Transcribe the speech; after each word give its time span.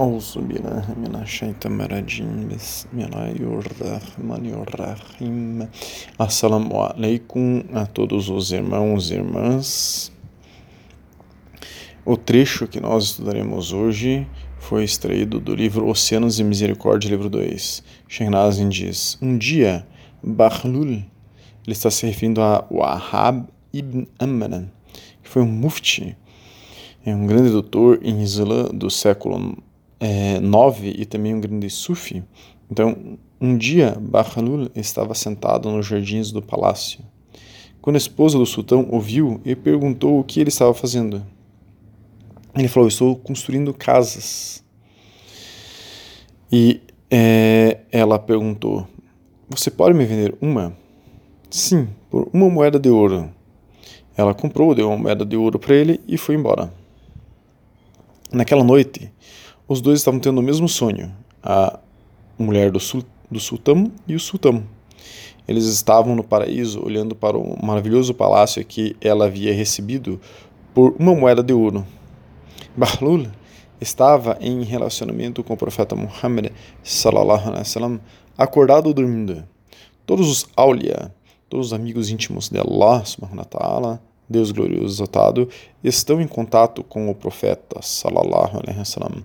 أعوذ 0.00 0.50
بالله 0.50 0.86
من 0.98 1.14
الشيطان 1.22 1.80
الرجيم 1.80 2.50
بسم 2.50 2.98
الله 2.98 3.38
الرحمن 3.38 4.44
الرحيم 4.66 5.68
Assalamu 6.18 6.82
alaikum 6.82 7.62
a 7.72 7.86
todos 7.86 8.28
os 8.28 8.50
irmãos 8.50 9.12
e 9.12 9.14
irmãs. 9.14 10.10
O 12.04 12.16
trecho 12.16 12.66
que 12.66 12.80
nós 12.80 13.04
estudaremos 13.04 13.72
hoje 13.72 14.26
foi 14.58 14.82
extraído 14.82 15.38
do 15.38 15.54
livro 15.54 15.86
Oceanos 15.86 16.40
e 16.40 16.44
Misericórdia, 16.44 17.08
livro 17.08 17.30
2. 17.30 17.84
Shehnazin 18.08 18.68
diz: 18.68 19.16
Um 19.22 19.38
dia, 19.38 19.86
Bahlul, 20.20 20.90
ele 20.90 21.06
está 21.68 21.88
se 21.88 22.04
referindo 22.04 22.42
a 22.42 22.66
Wahab 22.68 23.46
ibn 23.72 24.06
Amran, 24.18 24.66
que 25.22 25.28
foi 25.30 25.42
um 25.42 25.52
mufti, 25.52 26.16
é 27.06 27.14
um 27.14 27.26
grande 27.26 27.50
doutor 27.50 28.00
em 28.02 28.22
Islã 28.22 28.64
do 28.72 28.90
século 28.90 29.62
é, 29.99 30.39
9 30.39 30.95
e 30.97 31.05
também 31.05 31.35
um 31.35 31.41
grande 31.41 31.69
sufi. 31.69 32.23
Então, 32.71 33.17
um 33.41 33.57
dia, 33.57 33.97
Bahlul 33.99 34.69
estava 34.75 35.13
sentado 35.13 35.69
nos 35.69 35.85
jardins 35.85 36.31
do 36.31 36.41
palácio. 36.41 36.99
Quando 37.81 37.95
a 37.95 37.99
esposa 37.99 38.37
do 38.37 38.45
sultão 38.45 38.87
ouviu 38.91 39.39
e 39.45 39.55
perguntou 39.55 40.19
o 40.19 40.23
que 40.23 40.39
ele 40.39 40.49
estava 40.49 40.73
fazendo, 40.73 41.25
ele 42.55 42.67
falou: 42.67 42.89
Estou 42.89 43.15
construindo 43.15 43.73
casas. 43.73 44.63
E 46.51 46.81
é, 47.09 47.79
ela 47.91 48.19
perguntou: 48.19 48.85
Você 49.49 49.71
pode 49.71 49.97
me 49.97 50.05
vender 50.05 50.35
uma? 50.41 50.75
Sim, 51.49 51.87
por 52.09 52.29
uma 52.33 52.49
moeda 52.49 52.77
de 52.79 52.89
ouro. 52.89 53.29
Ela 54.17 54.33
comprou, 54.33 54.75
deu 54.75 54.89
uma 54.89 54.97
moeda 54.97 55.25
de 55.25 55.37
ouro 55.37 55.57
para 55.57 55.73
ele 55.73 56.01
e 56.05 56.17
foi 56.17 56.35
embora. 56.35 56.73
Naquela 58.31 58.63
noite, 58.63 59.11
os 59.69 59.81
dois 59.81 59.99
estavam 59.99 60.19
tendo 60.19 60.39
o 60.39 60.43
mesmo 60.43 60.67
sonho, 60.67 61.15
a 61.43 61.79
mulher 62.39 62.71
do, 62.71 62.79
sul, 62.79 63.03
do 63.29 63.39
sultão 63.39 63.91
e 64.07 64.15
o 64.15 64.19
sultão. 64.19 64.63
Eles 65.47 65.65
estavam 65.65 66.15
no 66.15 66.23
paraíso 66.23 66.83
olhando 66.83 67.15
para 67.15 67.37
o 67.37 67.55
maravilhoso 67.63 68.11
palácio 68.15 68.65
que 68.65 68.95
ela 68.99 69.25
havia 69.25 69.53
recebido 69.53 70.19
por 70.73 70.95
uma 70.97 71.13
moeda 71.13 71.43
de 71.43 71.53
ouro. 71.53 71.85
Bahlul 72.75 73.27
estava 73.79 74.39
em 74.41 74.63
relacionamento 74.63 75.43
com 75.43 75.53
o 75.53 75.57
profeta 75.57 75.95
Muhammad 75.95 76.51
sallallahu 76.83 77.49
alaihi 77.49 77.59
wasallam, 77.59 78.01
acordado 78.35 78.87
ou 78.87 78.93
dormindo. 78.93 79.47
Todos 80.03 80.27
os 80.29 80.47
aulia, 80.55 81.13
todos 81.47 81.67
os 81.67 81.73
amigos 81.73 82.09
íntimos 82.09 82.49
de 82.49 82.57
Allah 82.57 83.05
subhanahu 83.05 83.37
wa 83.37 83.45
ta'ala, 83.45 84.01
Deus 84.27 84.51
glorioso 84.51 84.95
exaltado, 84.95 85.49
estão 85.83 86.21
em 86.21 86.27
contato 86.27 86.83
com 86.83 87.09
o 87.09 87.15
profeta 87.15 87.81
sallallahu 87.81 88.59
alaihi 88.59 88.79
wasallam 88.79 89.23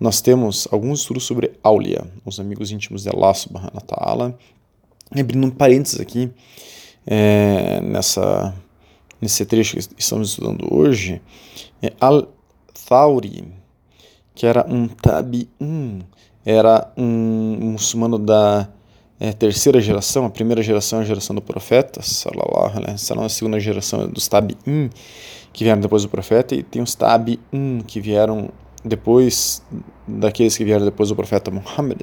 nós 0.00 0.22
temos 0.22 0.66
alguns 0.72 1.00
estudos 1.00 1.24
sobre 1.24 1.52
Aulia, 1.62 2.06
os 2.24 2.40
amigos 2.40 2.72
íntimos 2.72 3.02
de 3.02 3.10
Allah 3.10 3.34
subhanahu 3.34 3.74
wa 3.74 3.80
ta'ala. 3.82 4.38
Abrindo 5.14 5.46
um 5.46 5.50
parênteses 5.50 6.00
aqui, 6.00 6.30
é, 7.06 7.80
nessa, 7.82 8.54
nesse 9.20 9.44
trecho 9.44 9.76
que 9.76 9.86
estamos 9.98 10.30
estudando 10.30 10.72
hoje, 10.72 11.20
é 11.82 11.92
Al-Thawri, 12.00 13.44
que 14.34 14.46
era 14.46 14.64
um 14.66 14.88
tabi'un, 14.88 16.00
era 16.46 16.90
um 16.96 17.72
muçulmano 17.72 18.18
da 18.18 18.68
é, 19.18 19.32
terceira 19.32 19.82
geração, 19.82 20.24
a 20.24 20.30
primeira 20.30 20.62
geração 20.62 21.00
é 21.00 21.02
a 21.02 21.04
geração 21.04 21.36
do 21.36 21.42
profeta, 21.42 22.00
sallallahu 22.00 22.78
alaihi 22.78 22.92
wasallam, 22.92 23.26
a 23.26 23.28
segunda 23.28 23.60
geração 23.60 24.02
é 24.02 24.06
dos 24.06 24.26
tabi'in, 24.28 24.88
que 25.52 25.64
vieram 25.64 25.82
depois 25.82 26.04
do 26.04 26.08
profeta, 26.08 26.54
e 26.54 26.62
tem 26.62 26.80
os 26.80 26.94
tabi'un, 26.94 27.82
que 27.86 28.00
vieram 28.00 28.48
depois 28.84 29.62
daqueles 30.06 30.56
que 30.56 30.64
vieram 30.64 30.84
depois 30.84 31.08
do 31.08 31.16
profeta 31.16 31.50
Muhammad. 31.50 32.00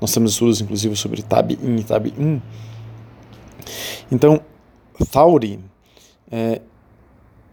Nós 0.00 0.12
temos 0.12 0.32
estudos 0.32 0.60
inclusive 0.60 0.96
sobre 0.96 1.22
Tabi'in 1.22 1.76
e 1.76 1.84
Tabi'un. 1.84 2.40
Então, 4.10 4.40
Thauri 5.10 5.60
é 6.30 6.60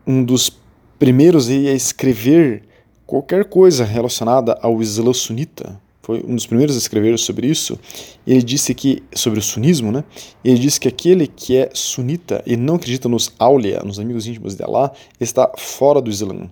um 0.06 0.24
dos 0.24 0.58
primeiros 0.98 1.50
a 1.50 1.54
escrever 1.54 2.64
qualquer 3.06 3.46
coisa 3.46 3.84
relacionada 3.84 4.58
ao 4.62 4.82
Islã 4.82 5.14
sunita. 5.14 5.82
Foi 6.02 6.22
um 6.28 6.36
dos 6.36 6.46
primeiros 6.46 6.76
a 6.76 6.80
escrever 6.80 7.18
sobre 7.18 7.48
isso. 7.48 7.80
Ele 8.28 8.44
disse 8.44 8.74
que, 8.74 9.02
sobre 9.16 9.40
o 9.40 9.42
sunismo, 9.42 9.90
né? 9.90 10.04
Ele 10.44 10.60
disse 10.60 10.78
que 10.78 10.88
aquele 10.90 11.28
que 11.28 11.56
é 11.56 11.70
sunita 11.74 12.44
e 12.46 12.58
não 12.58 12.76
acredita 12.76 13.08
nos 13.08 13.32
aulia, 13.40 13.82
nos 13.86 14.00
amigos 14.00 14.28
íntimos 14.28 14.56
de 14.56 14.64
Allah, 14.64 14.92
está 15.20 15.50
fora 15.58 16.02
do 16.02 16.10
Islã 16.10 16.50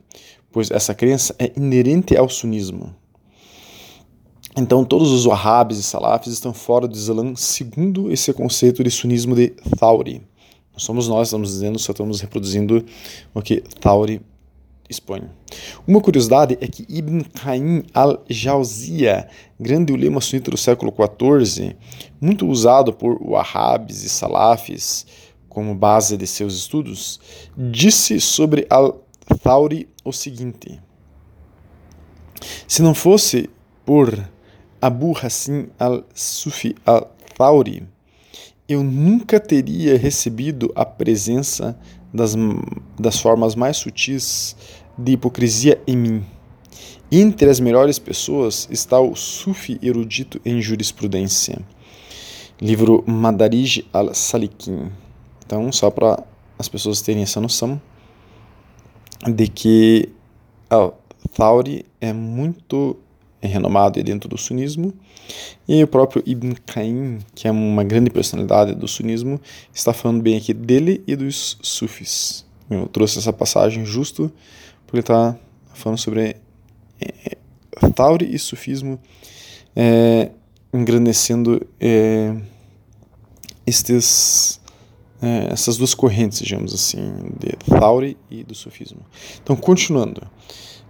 pois 0.52 0.70
essa 0.72 0.94
crença 0.94 1.36
é 1.40 1.52
inerente 1.56 2.16
ao 2.16 2.30
sunismo. 2.30 2.94
Então, 4.58 4.84
todos 4.84 5.12
os 5.12 5.26
wahhabis 5.26 5.78
e 5.78 5.84
salafis 5.84 6.34
estão 6.34 6.54
fora 6.54 6.88
do 6.88 6.96
Islã 6.96 7.34
segundo 7.36 8.12
esse 8.12 8.34
conceito 8.34 8.84
de 8.84 8.92
sunismo 8.92 9.34
de 9.34 9.50
Thauri. 9.80 10.22
Não 10.74 10.80
somos 10.80 11.08
nós, 11.08 11.30
estamos 11.30 11.50
dizendo, 11.50 11.80
só 11.80 11.94
estamos 11.94 12.20
reproduzindo 12.20 12.84
o 13.34 13.42
que 13.42 13.62
Thauri 13.80 14.22
expõe. 14.90 15.24
Uma 15.88 16.02
curiosidade 16.02 16.58
é 16.60 16.68
que 16.68 16.86
Ibn 16.90 17.22
Qayyim 17.34 17.84
al-Jawziyya, 17.94 19.28
grande 19.58 19.94
ulema 19.94 20.20
sunita 20.20 20.52
do 20.52 20.58
século 20.58 20.94
XIV, 20.94 21.76
muito 22.20 22.46
usado 22.46 22.92
por 22.92 23.18
wahhabis 23.24 24.04
e 24.04 24.10
salafis 24.10 25.06
como 25.48 25.74
base 25.74 26.18
de 26.18 26.28
seus 26.28 26.56
estudos, 26.56 27.20
disse 27.58 28.20
sobre 28.20 28.66
al 28.70 29.02
Thauri 29.44 29.88
o 30.04 30.12
seguinte: 30.12 30.80
Se 32.68 32.82
não 32.82 32.94
fosse 32.94 33.50
por 33.86 34.30
Abu 34.82 35.16
Hassim 35.18 35.68
al-Sufi 35.78 36.76
al-Thauri, 36.86 37.88
eu 38.68 38.84
nunca 38.84 39.40
teria 39.40 39.98
recebido 39.98 40.72
a 40.76 40.86
presença 40.86 41.78
das, 42.14 42.36
das 43.00 43.20
formas 43.20 43.56
mais 43.56 43.78
sutis 43.78 44.56
de 44.98 45.14
hipocrisia 45.14 45.82
em 45.86 45.98
mim. 45.98 46.26
Entre 47.12 47.50
as 47.50 47.60
melhores 47.60 48.00
pessoas 48.00 48.68
está 48.72 49.00
o 49.00 49.16
Sufi 49.16 49.78
erudito 49.82 50.40
em 50.46 50.62
jurisprudência. 50.62 51.60
Livro 52.62 53.04
Madarij 53.06 53.84
al-Salikin. 53.92 54.92
Então, 55.46 55.72
só 55.72 55.90
para 55.92 56.24
as 56.58 56.70
pessoas 56.70 57.02
terem 57.02 57.24
essa 57.24 57.42
noção, 57.42 57.82
de 59.28 59.48
que 59.48 60.10
oh, 60.72 60.94
Thauri 61.36 61.86
é 62.00 62.12
muito 62.14 62.98
renomado 63.42 64.02
dentro 64.04 64.30
do 64.30 64.38
sunismo 64.38 64.94
e 65.68 65.84
o 65.84 65.88
próprio 65.88 66.22
Ibn 66.26 66.54
Qayyim, 66.66 67.20
que 67.34 67.48
é 67.48 67.52
uma 67.52 67.84
grande 67.84 68.10
personalidade 68.10 68.76
do 68.76 68.88
sunismo, 68.88 69.40
está 69.74 69.94
falando 69.94 70.22
bem 70.22 70.38
aqui 70.38 70.54
dele 70.54 71.04
e 71.08 71.16
dos 71.16 71.58
sufis. 71.62 72.46
Eu 72.70 72.88
trouxe 72.88 73.20
essa 73.20 73.34
passagem 73.34 73.86
justo 73.86 74.32
porque 74.86 75.00
está 75.00 75.36
falando 75.74 75.98
sobre 75.98 76.36
é, 77.00 77.38
Thauri 77.96 78.34
e 78.34 78.38
sufismo 78.38 79.00
é, 79.76 80.32
engrandecendo 80.74 81.66
é, 81.80 82.36
estes 83.66 84.61
é, 85.22 85.50
essas 85.52 85.78
duas 85.78 85.94
correntes, 85.94 86.40
digamos 86.40 86.74
assim, 86.74 87.14
de 87.40 87.56
Thauri 87.70 88.18
e 88.30 88.44
do 88.44 88.56
sufismo. 88.56 89.00
Então, 89.42 89.56
continuando, 89.56 90.22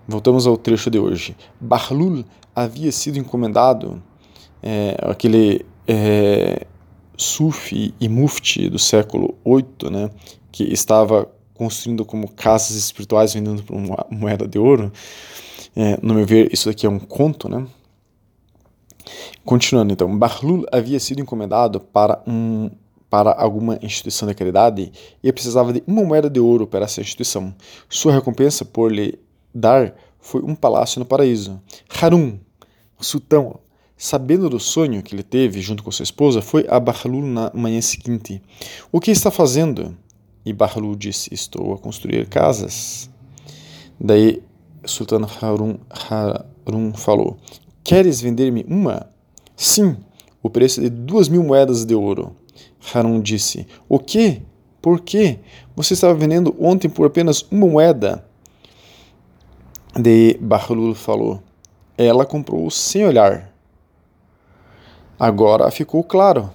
voltamos 0.07 0.47
ao 0.47 0.57
trecho 0.57 0.89
de 0.89 0.97
hoje. 0.97 1.35
Bahlul 1.59 2.23
havia 2.55 2.91
sido 2.91 3.19
encomendado, 3.19 4.01
é, 4.63 4.95
aquele 5.01 5.65
é, 5.87 6.65
sufi 7.17 7.93
e 7.99 8.07
mufti 8.07 8.69
do 8.69 8.79
século 8.79 9.35
VIII, 9.45 9.91
né, 9.91 10.09
que 10.51 10.63
estava 10.63 11.29
construindo 11.53 12.05
como 12.05 12.31
casas 12.31 12.75
espirituais 12.75 13.33
vendendo 13.33 13.61
por 13.63 13.75
uma 13.75 14.05
moeda 14.09 14.47
de 14.47 14.57
ouro. 14.57 14.91
É, 15.75 15.97
no 16.01 16.13
meu 16.13 16.25
ver, 16.25 16.51
isso 16.51 16.69
aqui 16.69 16.85
é 16.85 16.89
um 16.89 16.99
conto, 16.99 17.47
né? 17.47 17.65
Continuando, 19.45 19.93
então, 19.93 20.17
Bahlul 20.17 20.65
havia 20.71 20.99
sido 20.99 21.21
encomendado 21.21 21.79
para 21.79 22.21
um 22.27 22.69
para 23.11 23.33
alguma 23.33 23.77
instituição 23.81 24.25
de 24.25 24.33
caridade 24.33 24.89
e 25.21 25.33
precisava 25.33 25.73
de 25.73 25.83
uma 25.85 26.01
moeda 26.01 26.29
de 26.29 26.39
ouro 26.39 26.65
para 26.65 26.85
essa 26.85 27.01
instituição. 27.01 27.53
Sua 27.89 28.13
recompensa 28.13 28.63
por 28.63 28.89
lhe 28.89 29.19
dar 29.53 29.93
foi 30.17 30.41
um 30.41 30.55
palácio 30.55 30.97
no 30.97 31.05
paraíso. 31.05 31.61
Harun, 32.01 32.39
sultão, 33.01 33.59
sabendo 33.97 34.49
do 34.49 34.61
sonho 34.61 35.03
que 35.03 35.13
ele 35.13 35.23
teve 35.23 35.59
junto 35.59 35.83
com 35.83 35.91
sua 35.91 36.03
esposa, 36.03 36.41
foi 36.41 36.65
a 36.69 36.79
Bahlul 36.79 37.21
na 37.23 37.51
manhã 37.53 37.81
seguinte. 37.81 38.41
O 38.93 39.01
que 39.01 39.11
está 39.11 39.29
fazendo? 39.29 39.93
E 40.45 40.53
Bahlul 40.53 40.95
disse: 40.95 41.33
Estou 41.33 41.73
a 41.73 41.77
construir 41.77 42.29
casas. 42.29 43.09
Daí 43.99 44.41
Sultão 44.85 45.19
Harun, 45.41 45.75
Harun 46.65 46.93
falou: 46.93 47.37
Queres 47.83 48.21
vender-me 48.21 48.65
uma? 48.69 49.07
Sim, 49.53 49.97
o 50.41 50.49
preço 50.49 50.79
de 50.79 50.89
duas 50.89 51.27
mil 51.27 51.43
moedas 51.43 51.83
de 51.83 51.93
ouro. 51.93 52.35
Harun 52.93 53.21
disse: 53.21 53.67
O 53.87 53.99
que? 53.99 54.41
Por 54.81 55.01
quê? 55.01 55.39
Você 55.75 55.93
estava 55.93 56.13
vendendo 56.13 56.55
ontem 56.59 56.89
por 56.89 57.05
apenas 57.05 57.41
uma 57.51 57.67
moeda. 57.67 58.25
De 59.95 60.37
Bahlul 60.39 60.95
falou: 60.95 61.41
ela 61.97 62.25
comprou 62.25 62.69
sem 62.71 63.05
olhar. 63.05 63.53
Agora 65.19 65.69
ficou 65.69 66.03
claro. 66.03 66.49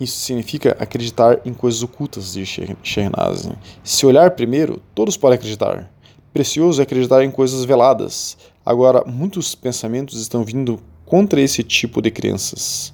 Isso 0.00 0.18
significa 0.20 0.76
acreditar 0.78 1.40
em 1.44 1.52
coisas 1.52 1.82
ocultas, 1.82 2.32
diz 2.32 2.48
Shehnaz. 2.82 3.48
Se 3.82 4.06
olhar 4.06 4.30
primeiro, 4.30 4.80
todos 4.94 5.16
podem 5.16 5.36
acreditar. 5.36 5.90
Precioso 6.32 6.80
é 6.80 6.84
acreditar 6.84 7.22
em 7.24 7.30
coisas 7.30 7.64
veladas. 7.64 8.38
Agora, 8.64 9.04
muitos 9.04 9.54
pensamentos 9.54 10.20
estão 10.20 10.44
vindo 10.44 10.80
contra 11.08 11.40
esse 11.40 11.62
tipo 11.62 12.02
de 12.02 12.10
crenças. 12.10 12.92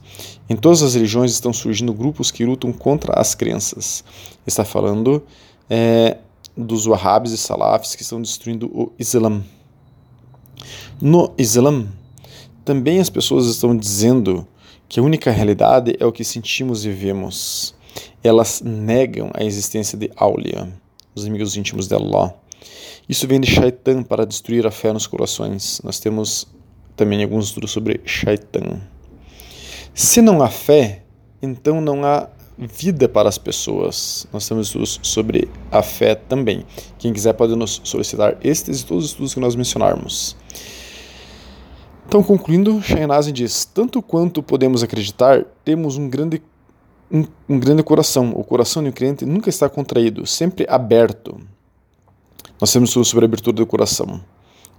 Em 0.49 0.55
todas 0.55 0.83
as 0.83 0.95
religiões 0.95 1.33
estão 1.33 1.53
surgindo 1.53 1.93
grupos 1.93 2.31
que 2.31 2.45
lutam 2.45 2.73
contra 2.73 3.19
as 3.19 3.35
crenças. 3.35 4.05
Está 4.47 4.65
falando 4.65 5.23
é, 5.69 6.19
dos 6.57 6.87
Wahhabis 6.87 7.33
e 7.33 7.39
Salafis 7.39 7.97
que 7.97 8.03
estão 8.03 8.23
destruindo 8.23 8.67
o 8.67 8.93
Islã. 8.99 9.43
No 11.01 11.35
Islã, 11.37 11.89
também 12.65 13.01
as 13.01 13.11
pessoas 13.11 13.47
estão 13.47 13.77
dizendo 13.77 14.47
que 14.89 15.01
a 15.01 15.03
única 15.03 15.33
realidade 15.33 15.97
é 15.99 16.07
o 16.07 16.13
que 16.13 16.23
sentimos 16.23 16.85
e 16.85 16.91
vemos. 16.91 17.75
Elas 18.23 18.63
negam 18.65 19.31
a 19.35 19.43
existência 19.43 19.99
de 19.99 20.11
Aulia, 20.15 20.73
os 21.15 21.27
amigos 21.27 21.57
íntimos 21.57 21.89
de 21.89 21.95
Allah. 21.97 22.33
Isso 23.09 23.27
vem 23.27 23.41
de 23.41 23.51
Shaitan 23.51 24.03
para 24.03 24.25
destruir 24.25 24.67
a 24.67 24.71
fé 24.71 24.93
nos 24.93 25.07
corações. 25.07 25.81
Nós 25.83 25.99
temos 25.99 26.47
também 26.97 27.23
alguns 27.23 27.47
estudos 27.47 27.71
sobre 27.71 28.01
Shaitan. 28.05 28.81
Se 29.93 30.21
não 30.21 30.43
há 30.43 30.49
fé, 30.49 31.05
então 31.41 31.81
não 31.81 32.05
há 32.05 32.29
vida 32.59 33.09
para 33.09 33.29
as 33.29 33.39
pessoas. 33.39 34.27
Nós 34.33 34.49
temos 34.49 34.69
estudos 34.69 35.01
sobre 35.03 35.49
a 35.71 35.83
fé 35.83 36.15
também. 36.15 36.65
Quem 36.99 37.13
quiser 37.13 37.33
pode 37.35 37.55
nos 37.57 37.81
solicitar 37.85 38.37
estes 38.43 38.81
e 38.81 38.87
todos 38.87 39.05
os 39.05 39.11
estudos 39.11 39.35
que 39.35 39.41
nós 39.41 39.55
mencionarmos. 39.55 40.37
Então, 42.07 42.23
concluindo, 42.23 42.81
Shahnazin 42.83 43.33
diz: 43.33 43.65
Tanto 43.65 44.01
quanto 44.03 44.43
podemos 44.43 44.83
acreditar, 44.83 45.45
temos 45.65 45.97
um 45.97 46.09
grande, 46.09 46.43
um, 47.11 47.25
um 47.49 47.59
grande 47.59 47.83
coração. 47.83 48.33
O 48.37 48.45
coração 48.45 48.83
do 48.83 48.93
crente 48.93 49.25
nunca 49.25 49.49
está 49.49 49.69
contraído, 49.69 50.27
sempre 50.27 50.67
aberto. 50.69 51.41
Nós 52.61 52.73
temos 52.73 52.91
estudos 52.91 53.09
sobre 53.09 53.25
a 53.25 53.27
abertura 53.27 53.57
do 53.57 53.67
coração 53.67 54.21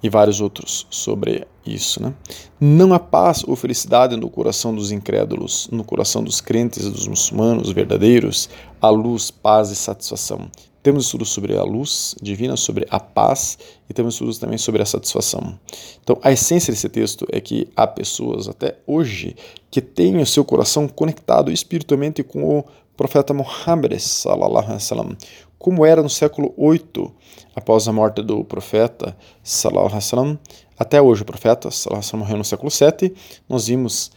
e 0.05 0.09
vários 0.09 0.39
outros 0.39 0.85
sobre 0.91 1.47
isso. 1.65 2.01
Né? 2.01 2.13
Não 2.59 2.93
há 2.93 2.99
paz 2.99 3.43
ou 3.43 3.55
felicidade 3.55 4.15
no 4.15 4.29
coração 4.29 4.73
dos 4.73 4.91
incrédulos, 4.91 5.67
no 5.71 5.83
coração 5.83 6.23
dos 6.23 6.39
crentes, 6.39 6.87
dos 6.87 7.07
muçulmanos 7.07 7.71
verdadeiros, 7.71 8.47
a 8.79 8.89
luz, 8.89 9.31
paz 9.31 9.71
e 9.71 9.75
satisfação. 9.75 10.47
Temos 10.83 11.05
estudos 11.05 11.29
sobre 11.29 11.57
a 11.57 11.63
luz 11.63 12.13
divina, 12.21 12.55
sobre 12.55 12.85
a 12.91 12.99
paz 12.99 13.57
e 13.89 13.93
temos 13.95 14.13
estudos 14.13 14.37
também 14.37 14.59
sobre 14.59 14.83
a 14.83 14.85
satisfação. 14.85 15.59
Então, 16.03 16.19
a 16.21 16.31
essência 16.31 16.71
desse 16.71 16.87
texto 16.87 17.25
é 17.31 17.41
que 17.41 17.67
há 17.75 17.87
pessoas 17.87 18.47
até 18.47 18.77
hoje 18.85 19.35
que 19.71 19.81
têm 19.81 20.21
o 20.21 20.25
seu 20.27 20.45
coração 20.45 20.87
conectado 20.87 21.51
espiritualmente 21.51 22.21
com 22.21 22.59
o 22.59 22.65
profeta 22.95 23.33
Muhammad, 23.33 23.93
wasallam, 23.93 25.17
como 25.65 25.83
era 25.83 26.03
no 26.03 26.09
século 26.11 26.53
8, 26.55 27.11
após 27.55 27.87
a 27.87 27.91
morte 27.91 28.21
do 28.21 28.45
profeta, 28.45 29.17
alaihi 29.65 29.95
wasallam, 29.95 30.37
até 30.77 31.01
hoje 31.01 31.23
o 31.23 31.25
profeta, 31.25 31.69
alaihi 31.69 32.05
wasallam, 32.05 32.23
morreu 32.23 32.37
no 32.37 32.45
século 32.45 32.69
7, 32.69 33.11
nós 33.49 33.65
vimos 33.65 34.11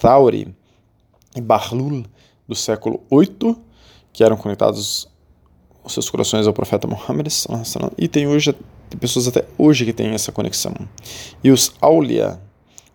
Thauri 0.00 0.54
e 1.34 1.40
Bahlul 1.40 2.04
do 2.46 2.54
século 2.54 3.02
8, 3.10 3.56
que 4.12 4.22
eram 4.22 4.36
conectados 4.36 5.08
os 5.82 5.92
seus 5.92 6.08
corações 6.08 6.46
ao 6.46 6.52
profeta 6.52 6.86
Muhammad 6.86 7.26
e 7.98 8.06
tem 8.06 8.28
hoje 8.28 8.54
tem 8.88 8.96
pessoas 8.96 9.26
até 9.26 9.44
hoje 9.58 9.84
que 9.84 9.92
têm 9.92 10.10
essa 10.10 10.30
conexão. 10.30 10.72
E 11.42 11.50
os 11.50 11.74
Aulia, 11.80 12.40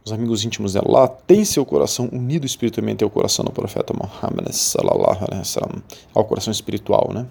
os 0.06 0.14
amigos 0.14 0.46
íntimos 0.46 0.72
de 0.72 0.78
Allah, 0.78 1.10
têm 1.10 1.44
seu 1.44 1.66
coração 1.66 2.08
unido 2.14 2.46
espiritualmente 2.46 3.04
ao 3.04 3.10
coração 3.10 3.44
do 3.44 3.52
profeta 3.52 3.94
Muhammad 3.94 4.50
sallallahu 4.54 5.26
alaihi 5.26 5.84
ao 6.14 6.24
coração 6.24 6.52
espiritual, 6.52 7.12
né? 7.14 7.28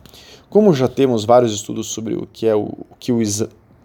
Como 0.48 0.72
já 0.72 0.88
temos 0.88 1.24
vários 1.24 1.52
estudos 1.52 1.88
sobre 1.88 2.14
o 2.14 2.26
que 2.32 2.46
é 2.46 2.54
o, 2.54 2.62
o 2.62 2.96
que 2.98 3.12
o 3.12 3.20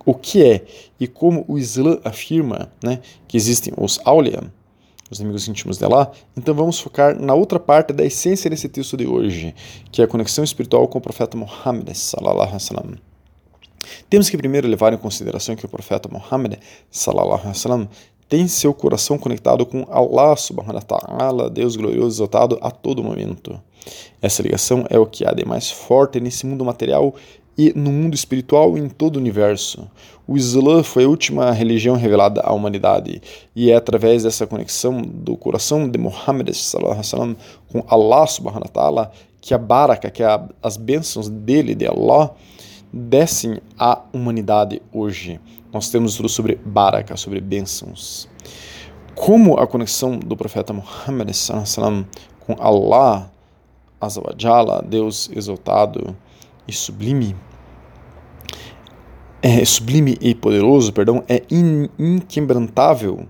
o 0.06 0.14
que 0.14 0.44
é 0.44 0.66
e 1.00 1.08
como 1.08 1.46
o 1.48 1.58
Islã 1.58 2.00
afirma, 2.04 2.72
né, 2.84 3.00
que 3.28 3.38
existem 3.38 3.74
os 3.78 4.00
Aulia, 4.04 4.52
os 5.10 5.20
amigos 5.20 5.48
íntimos 5.48 5.78
dela, 5.78 6.12
então 6.38 6.56
vamos 6.56 6.80
focar 6.80 7.20
na 7.20 7.34
outra 7.34 7.60
parte 7.60 7.92
da 7.92 8.04
essência 8.04 8.50
desse 8.50 8.70
texto 8.70 8.96
de 8.96 9.06
hoje, 9.06 9.54
que 9.92 10.02
é 10.02 10.06
a 10.06 10.08
conexão 10.08 10.44
espiritual 10.44 10.88
com 10.88 10.98
o 10.98 11.02
profeta 11.02 11.38
Muhammad 11.38 11.94
sallallahu. 11.94 12.58
Temos 14.10 14.30
que 14.30 14.38
primeiro 14.38 14.68
levar 14.68 14.94
em 14.94 14.98
consideração 14.98 15.56
que 15.56 15.66
o 15.66 15.70
profeta 15.70 16.08
Muhammad 16.10 16.56
sallallahu 16.90 17.52
tem 18.32 18.48
seu 18.48 18.74
coração 18.74 19.18
conectado 19.18 19.66
com 19.66 19.86
Allah 19.92 20.38
subhanahu 20.38 20.76
wa 20.76 20.82
ta'ala, 20.82 21.50
Deus 21.50 21.76
glorioso 21.76 22.16
exaltado 22.16 22.58
a 22.62 22.72
todo 22.72 23.04
momento. 23.04 23.60
Essa 24.22 24.42
ligação 24.42 24.86
é 24.90 24.98
o 24.98 25.06
que 25.06 25.26
há 25.26 25.34
de 25.34 25.44
mais 25.44 25.70
forte 25.70 26.18
nesse 26.18 26.46
mundo 26.46 26.64
material 26.64 27.14
e 27.58 27.74
no 27.76 27.92
mundo 27.92 28.16
espiritual 28.16 28.78
em 28.78 28.88
todo 28.88 29.18
o 29.18 29.20
universo. 29.20 29.86
O 30.26 30.38
Islã 30.38 30.82
foi 30.82 31.04
a 31.04 31.10
última 31.10 31.52
religião 31.52 31.98
revelada 31.98 32.40
à 32.40 32.54
humanidade 32.54 33.22
e 33.54 33.70
é 33.70 33.76
através 33.76 34.24
dessa 34.24 34.48
conexão 34.48 35.02
do 35.02 35.36
coração 35.36 35.90
de 35.90 36.00
Muhammad 36.00 36.54
sallam, 36.54 37.36
com 37.68 37.84
Allah 37.86 38.26
subhanahu 38.28 38.64
wa 38.64 38.72
ta'ala 38.72 39.12
que 39.42 39.54
a 39.54 39.58
baraka, 39.58 40.10
que 40.10 40.24
a, 40.24 40.42
as 40.64 40.78
bênçãos 40.78 41.28
dele, 41.28 41.76
de 41.76 41.86
Allah, 41.86 42.34
descem 42.92 43.60
à 43.78 44.02
humanidade 44.14 44.82
hoje. 44.92 45.40
Nós 45.72 45.90
temos 45.90 46.16
tudo 46.16 46.28
sobre 46.28 46.56
baraka, 46.56 47.16
sobre 47.16 47.40
bênçãos. 47.40 48.28
Como 49.16 49.58
a 49.58 49.68
conexão 49.68 50.18
do 50.18 50.36
profeta 50.36 50.74
Muhammad 50.74 51.30
com 52.40 52.56
Allah, 52.60 53.32
Azawajala, 54.00 54.84
Deus 54.88 55.30
exaltado 55.34 56.16
e 56.68 56.74
sublime, 56.74 57.36
é, 59.42 59.64
sublime 59.66 60.18
e 60.22 60.36
poderoso, 60.36 60.94
perdão, 60.94 61.24
é 61.28 61.44
in, 61.50 61.90
inquebrantável. 61.98 63.28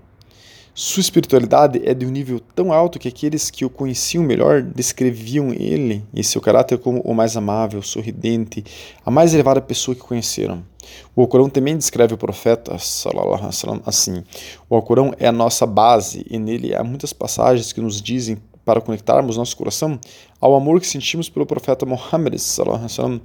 Sua 0.74 1.02
espiritualidade 1.02 1.82
é 1.84 1.92
de 1.92 2.06
um 2.06 2.10
nível 2.10 2.40
tão 2.40 2.72
alto 2.72 2.98
que 2.98 3.06
aqueles 3.06 3.50
que 3.50 3.62
o 3.62 3.68
conheciam 3.68 4.24
melhor 4.24 4.62
descreviam 4.62 5.52
ele 5.52 6.02
e 6.14 6.24
seu 6.24 6.40
caráter 6.40 6.78
como 6.78 7.00
o 7.02 7.12
mais 7.12 7.36
amável, 7.36 7.82
sorridente, 7.82 8.64
a 9.04 9.10
mais 9.10 9.34
elevada 9.34 9.60
pessoa 9.60 9.94
que 9.94 10.00
conheceram. 10.00 10.64
O 11.14 11.20
Alcorão 11.20 11.50
também 11.50 11.76
descreve 11.76 12.14
o 12.14 12.16
profeta 12.16 12.78
sallam, 12.78 13.82
assim: 13.84 14.24
O 14.70 14.74
Alcorão 14.74 15.12
é 15.18 15.26
a 15.28 15.32
nossa 15.32 15.66
base 15.66 16.24
e 16.30 16.38
nele 16.38 16.74
há 16.74 16.82
muitas 16.82 17.12
passagens 17.12 17.70
que 17.70 17.80
nos 17.82 18.00
dizem 18.00 18.38
para 18.64 18.80
conectarmos 18.80 19.36
nosso 19.36 19.54
coração 19.54 20.00
ao 20.40 20.54
amor 20.54 20.80
que 20.80 20.86
sentimos 20.86 21.28
pelo 21.28 21.44
profeta 21.44 21.84
Muhammad 21.84 22.38
sallam, 22.38 23.20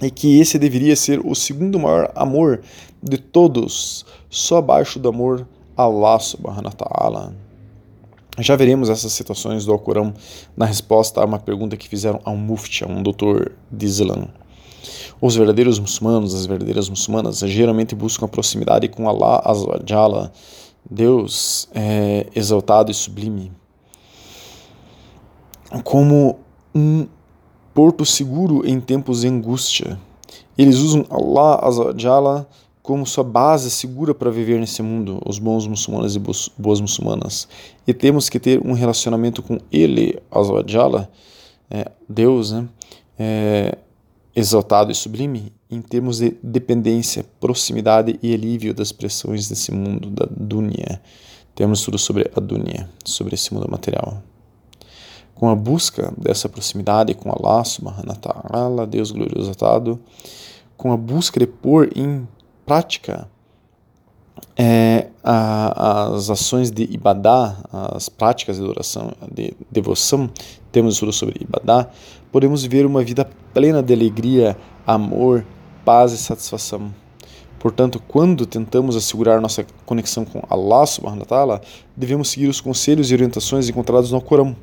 e 0.00 0.10
que 0.10 0.40
esse 0.40 0.58
deveria 0.58 0.96
ser 0.96 1.20
o 1.22 1.34
segundo 1.34 1.78
maior 1.78 2.10
amor 2.14 2.62
de 3.02 3.18
todos, 3.18 4.06
só 4.30 4.56
abaixo 4.56 4.98
do 4.98 5.10
amor 5.10 5.46
Allah 5.76 6.18
subhanahu 6.18 6.66
wa 6.66 6.72
ta'ala. 6.72 7.34
Já 8.38 8.56
veremos 8.56 8.88
essas 8.88 9.12
citações 9.12 9.66
do 9.66 9.72
Alcorão 9.72 10.14
na 10.56 10.64
resposta 10.64 11.20
a 11.20 11.24
uma 11.24 11.38
pergunta 11.38 11.76
que 11.76 11.88
fizeram 11.88 12.18
a 12.24 12.30
um 12.30 12.36
mufti, 12.36 12.82
a 12.82 12.86
um 12.86 13.02
doutor 13.02 13.52
de 13.70 13.84
Islã. 13.84 14.28
Os 15.20 15.36
verdadeiros 15.36 15.78
muçulmanos, 15.78 16.34
as 16.34 16.46
verdadeiras 16.46 16.88
muçulmanas, 16.88 17.40
geralmente 17.40 17.94
buscam 17.94 18.24
a 18.24 18.28
proximidade 18.28 18.88
com 18.88 19.08
Allah 19.08 19.42
Azawajala, 19.44 20.32
Deus 20.90 21.68
é, 21.74 22.26
exaltado 22.34 22.90
e 22.90 22.94
sublime, 22.94 23.52
como 25.84 26.38
um 26.74 27.06
porto 27.74 28.04
seguro 28.04 28.66
em 28.66 28.80
tempos 28.80 29.20
de 29.20 29.28
angústia. 29.28 30.00
Eles 30.56 30.78
usam 30.78 31.06
Allah 31.10 31.60
Azajala 31.62 32.48
como 32.82 33.06
sua 33.06 33.22
base 33.22 33.70
segura 33.70 34.12
para 34.14 34.30
viver 34.30 34.58
nesse 34.58 34.82
mundo, 34.82 35.20
os 35.24 35.38
bons 35.38 35.66
muçulmanos 35.66 36.16
e 36.16 36.18
boas 36.18 36.80
muçulmanas. 36.80 37.46
E 37.86 37.94
temos 37.94 38.28
que 38.28 38.40
ter 38.40 38.60
um 38.66 38.72
relacionamento 38.72 39.42
com 39.42 39.58
Ele, 39.70 40.20
Azajala, 40.30 41.08
é, 41.70 41.90
Deus, 42.08 42.50
né? 42.52 42.68
É, 43.18 43.78
exaltado 44.34 44.90
e 44.90 44.94
sublime, 44.94 45.52
em 45.70 45.80
termos 45.80 46.18
de 46.18 46.34
dependência, 46.42 47.24
proximidade 47.38 48.18
e 48.22 48.34
alívio 48.34 48.74
das 48.74 48.90
pressões 48.90 49.48
desse 49.48 49.70
mundo, 49.70 50.10
da 50.10 50.26
dunya. 50.28 51.00
Temos 51.54 51.82
tudo 51.82 51.98
sobre 51.98 52.30
a 52.34 52.40
dunya, 52.40 52.88
sobre 53.04 53.34
esse 53.34 53.52
mundo 53.54 53.70
material 53.70 54.22
com 55.42 55.48
a 55.48 55.56
busca 55.56 56.14
dessa 56.16 56.48
proximidade 56.48 57.14
com 57.14 57.28
Allah 57.28 57.64
subhanahu 57.64 58.10
wa 58.10 58.14
ta'ala, 58.14 58.86
Deus 58.86 59.10
glorioso 59.10 59.50
atado, 59.50 59.98
com 60.76 60.92
a 60.92 60.96
busca 60.96 61.40
de 61.40 61.48
pôr 61.48 61.90
em 61.96 62.28
prática 62.64 63.28
é, 64.56 65.08
a, 65.22 66.08
as 66.14 66.30
ações 66.30 66.70
de 66.70 66.84
ibadá, 66.84 67.56
as 67.72 68.08
práticas 68.08 68.56
de 68.56 68.62
adoração, 68.62 69.12
de 69.32 69.54
devoção, 69.70 70.30
temos 70.70 70.98
tudo 70.98 71.12
sobre 71.12 71.36
ibadá, 71.40 71.88
podemos 72.30 72.62
viver 72.62 72.86
uma 72.86 73.02
vida 73.02 73.28
plena 73.52 73.82
de 73.82 73.92
alegria, 73.92 74.56
amor, 74.86 75.44
paz 75.84 76.12
e 76.12 76.18
satisfação. 76.18 76.92
Portanto, 77.58 78.02
quando 78.08 78.44
tentamos 78.44 78.96
assegurar 78.96 79.40
nossa 79.40 79.64
conexão 79.86 80.24
com 80.24 80.42
Allah 80.50 80.84
subhanahu 80.84 81.20
wa 81.20 81.26
ta'ala, 81.26 81.60
devemos 81.96 82.28
seguir 82.28 82.48
os 82.48 82.60
conselhos 82.60 83.10
e 83.10 83.14
orientações 83.14 83.68
encontrados 83.68 84.10
no 84.10 84.20
Corão, 84.20 84.56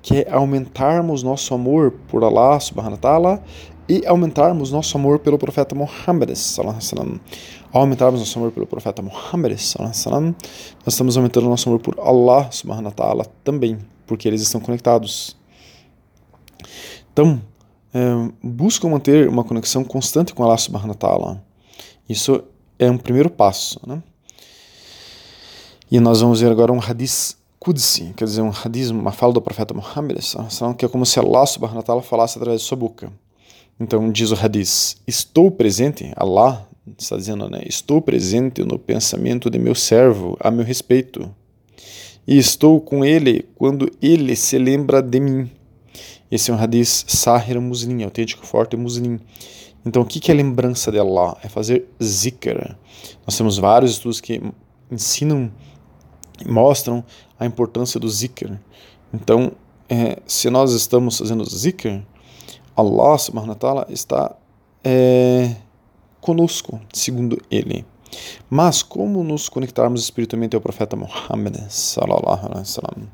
que 0.00 0.18
é 0.18 0.32
aumentarmos 0.32 1.22
nosso 1.22 1.52
amor 1.52 1.92
por 2.08 2.22
Allah 2.22 2.60
subhanahu 2.60 2.92
wa 2.92 2.98
ta'ala 2.98 3.42
e 3.88 4.06
aumentarmos 4.06 4.70
nosso 4.70 4.96
amor 4.96 5.18
pelo 5.18 5.38
profeta 5.38 5.74
Muhammad 5.74 6.30
Ao 7.72 7.80
aumentarmos 7.82 8.20
nosso 8.20 8.38
amor 8.38 8.52
pelo 8.52 8.66
profeta 8.66 9.02
Muhammad 9.02 9.52
nós 9.78 10.06
estamos 10.86 11.16
aumentando 11.16 11.48
nosso 11.48 11.68
amor 11.68 11.80
por 11.80 11.98
Allah 11.98 12.50
subhanahu 12.50 12.86
wa 12.86 12.92
ta'ala 12.92 13.26
também, 13.42 13.78
porque 14.06 14.28
eles 14.28 14.42
estão 14.42 14.60
conectados. 14.60 15.36
Então, 17.12 17.40
é, 17.92 18.32
buscam 18.42 18.88
manter 18.88 19.28
uma 19.28 19.44
conexão 19.44 19.84
constante 19.84 20.32
com 20.34 20.42
Allah 20.44 20.58
subhanahu 20.58 20.90
wa 20.90 20.94
ta'ala. 20.94 21.44
Isso 22.08 22.42
é 22.78 22.90
um 22.90 22.98
primeiro 22.98 23.30
passo. 23.30 23.80
Né? 23.86 24.02
E 25.90 26.00
nós 26.00 26.20
vamos 26.20 26.40
ver 26.40 26.50
agora 26.50 26.72
um 26.72 26.80
hadith 26.80 27.36
Qudsi, 27.58 28.12
quer 28.16 28.24
dizer, 28.24 28.42
um 28.42 28.50
hadith, 28.50 28.90
uma 28.90 29.12
fala 29.12 29.32
do 29.32 29.40
profeta 29.40 29.72
Muhammad, 29.72 30.18
que 30.76 30.84
é 30.84 30.88
como 30.88 31.06
se 31.06 31.20
Allah 31.20 31.46
subhanahu 31.46 31.76
wa 31.76 31.82
ta'ala 31.82 32.02
falasse 32.02 32.36
através 32.36 32.60
de 32.60 32.66
sua 32.66 32.76
boca. 32.76 33.12
Então 33.82 34.12
diz 34.12 34.30
o 34.30 34.36
hadith, 34.36 34.94
estou 35.08 35.50
presente, 35.50 36.12
Allah 36.14 36.68
está 36.96 37.16
dizendo, 37.16 37.50
né? 37.50 37.64
Estou 37.66 38.00
presente 38.00 38.62
no 38.62 38.78
pensamento 38.78 39.50
de 39.50 39.58
meu 39.58 39.74
servo 39.74 40.36
a 40.38 40.52
meu 40.52 40.64
respeito. 40.64 41.28
E 42.24 42.38
estou 42.38 42.80
com 42.80 43.04
ele 43.04 43.44
quando 43.56 43.90
ele 44.00 44.36
se 44.36 44.56
lembra 44.56 45.02
de 45.02 45.18
mim. 45.18 45.50
Esse 46.30 46.52
é 46.52 46.54
um 46.54 46.62
hadith 46.62 46.86
Sahir 47.08 47.60
Muslim, 47.60 48.04
autêntico, 48.04 48.46
forte 48.46 48.76
Muslim. 48.76 49.18
Então, 49.84 50.02
o 50.02 50.06
que 50.06 50.30
é 50.30 50.34
lembrança 50.34 50.92
de 50.92 51.00
Allah? 51.00 51.36
É 51.42 51.48
fazer 51.48 51.88
zikr. 52.00 52.76
Nós 53.26 53.36
temos 53.36 53.58
vários 53.58 53.90
estudos 53.90 54.20
que 54.20 54.40
ensinam 54.92 55.50
e 56.40 56.48
mostram 56.48 57.04
a 57.36 57.44
importância 57.44 57.98
do 57.98 58.08
zikr. 58.08 58.60
Então, 59.12 59.50
é, 59.88 60.18
se 60.24 60.48
nós 60.50 60.72
estamos 60.72 61.18
fazendo 61.18 61.44
zikr, 61.44 62.00
Allah 62.76 63.18
subhanahu 63.18 63.50
wa 63.50 63.54
ta'ala 63.54 63.86
está 63.88 64.36
é, 64.84 65.54
conosco, 66.20 66.80
segundo 66.92 67.38
ele. 67.50 67.84
Mas 68.50 68.82
como 68.82 69.24
nos 69.24 69.48
conectarmos 69.48 70.02
espiritualmente 70.02 70.54
ao 70.54 70.62
profeta 70.62 70.96
Muhammad 70.96 71.56
sallallahu 71.68 72.46
alaihi 72.46 72.58
wasallam? 72.58 73.08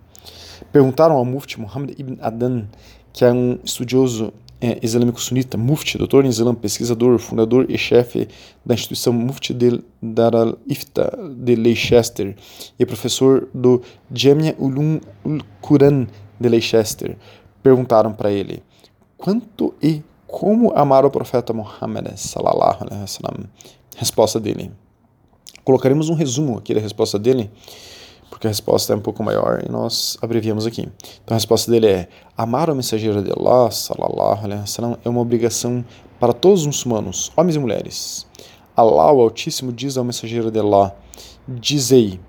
Perguntaram 0.72 1.16
ao 1.16 1.24
Mufti 1.24 1.60
Muhammad 1.60 1.94
ibn 1.98 2.16
Adan, 2.20 2.66
que 3.12 3.24
é 3.24 3.32
um 3.32 3.58
estudioso 3.64 4.32
é, 4.60 4.78
islâmico 4.82 5.20
sunita, 5.20 5.56
Mufti, 5.56 5.96
doutor 5.96 6.24
em 6.24 6.28
Islã, 6.28 6.54
pesquisador, 6.54 7.18
fundador 7.18 7.66
e 7.68 7.78
chefe 7.78 8.28
da 8.66 8.74
instituição 8.74 9.12
Mufti 9.12 9.54
de 9.54 9.80
Dar 10.02 10.34
al-Ifta 10.34 11.16
de 11.36 11.54
Leicester 11.54 12.36
e 12.78 12.84
professor 12.84 13.48
do 13.54 13.82
Jamia 14.12 14.54
Ulum 14.58 15.00
ul-Quran 15.24 16.06
de 16.40 16.48
Leicester. 16.48 17.16
Perguntaram 17.62 18.12
para 18.12 18.32
ele: 18.32 18.62
quanto 19.18 19.74
e 19.82 20.02
como 20.26 20.72
amar 20.74 21.04
o 21.04 21.10
profeta 21.10 21.52
Muhammad 21.52 22.16
sallallahu 22.16 22.84
alaihi 22.84 23.02
wasallam? 23.02 23.44
Resposta 23.96 24.40
dele. 24.40 24.72
Colocaremos 25.64 26.08
um 26.08 26.14
resumo 26.14 26.56
aqui 26.56 26.72
da 26.72 26.80
resposta 26.80 27.18
dele 27.18 27.50
porque 28.30 28.46
a 28.46 28.50
resposta 28.50 28.92
é 28.92 28.96
um 28.96 29.00
pouco 29.00 29.22
maior 29.22 29.64
e 29.66 29.70
nós 29.70 30.16
abreviamos 30.20 30.66
aqui. 30.66 30.82
Então 31.24 31.34
a 31.34 31.34
resposta 31.34 31.70
dele 31.70 31.86
é: 31.86 32.08
amar 32.36 32.70
o 32.70 32.74
mensageiro 32.74 33.22
de 33.22 33.32
Allah, 33.32 33.70
sallallahu 33.70 34.44
alaihi 34.44 34.60
wasallam, 34.60 34.98
é 35.04 35.08
uma 35.08 35.20
obrigação 35.20 35.84
para 36.20 36.32
todos 36.32 36.60
os 36.60 36.66
muçulmanos, 36.66 37.32
homens 37.36 37.56
e 37.56 37.58
mulheres. 37.58 38.26
Allah, 38.76 39.12
o 39.12 39.20
Altíssimo, 39.20 39.72
diz 39.72 39.96
ao 39.96 40.04
mensageiro 40.04 40.50
de 40.50 40.58
Allah: 40.60 40.94
Dizei, 41.46 42.20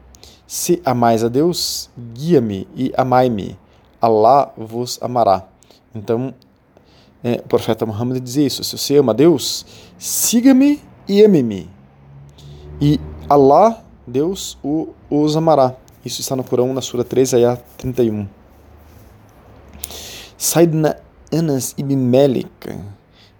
se 0.47 0.81
amais 0.83 1.23
a 1.23 1.27
Deus, 1.27 1.89
guia-me 2.13 2.67
e 2.75 2.91
amai-me. 2.97 3.57
Allah 4.01 4.51
vos 4.57 4.97
amará. 5.01 5.47
Então, 5.93 6.33
é, 7.23 7.41
o 7.43 7.47
profeta 7.47 7.85
Muhammad 7.85 8.19
diz 8.21 8.35
isso: 8.35 8.63
se 8.63 8.77
você 8.77 8.97
ama 8.97 9.13
Deus, 9.13 9.65
siga-me 9.97 10.81
e 11.07 11.23
ame-me. 11.23 11.69
E 12.81 12.99
Allah, 13.29 13.83
Deus, 14.07 14.57
o, 14.63 14.89
os 15.09 15.35
amará. 15.35 15.75
Isso 16.05 16.21
está 16.21 16.35
no 16.35 16.43
Corão, 16.43 16.73
na 16.73 16.81
Sura 16.81 17.03
3, 17.03 17.33
Ayah 17.33 17.57
31. 17.77 18.27
Saidna 20.37 20.95
Anas 21.31 21.75
ibn 21.77 21.97
Malik 21.97 22.69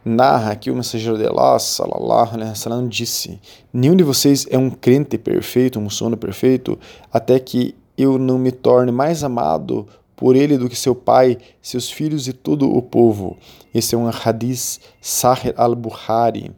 narra 0.04 0.56
que 0.56 0.70
o 0.70 0.76
mensageiro 0.76 1.18
de 1.18 1.26
Allah, 1.26 1.58
salallahu 1.58 2.36
alaihi 2.36 2.50
wasallam, 2.50 2.88
disse: 2.88 3.40
Nenhum 3.72 3.96
de 3.96 4.04
vocês 4.04 4.46
é 4.50 4.58
um 4.58 4.70
crente 4.70 5.18
perfeito, 5.18 5.80
um 5.80 5.84
muçulmano 5.84 6.18
perfeito, 6.18 6.78
até 7.12 7.40
que 7.40 7.76
eu 7.98 8.18
não 8.18 8.38
me 8.38 8.52
torne 8.52 8.92
mais 8.92 9.24
amado 9.24 9.88
por 10.20 10.36
ele 10.36 10.58
do 10.58 10.68
que 10.68 10.76
seu 10.76 10.94
pai, 10.94 11.38
seus 11.62 11.90
filhos 11.90 12.28
e 12.28 12.34
todo 12.34 12.70
o 12.70 12.82
povo. 12.82 13.38
Esse 13.74 13.96
é 13.96 13.98
um 13.98 14.10
hadith 14.10 14.82
Sahih 15.00 15.54
al-Bukhari, 15.56 16.52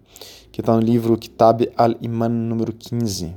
que 0.52 0.62
está 0.62 0.74
no 0.74 0.82
livro 0.82 1.16
Kitab 1.16 1.72
al-Iman 1.78 2.32
número 2.32 2.74
15. 2.74 3.36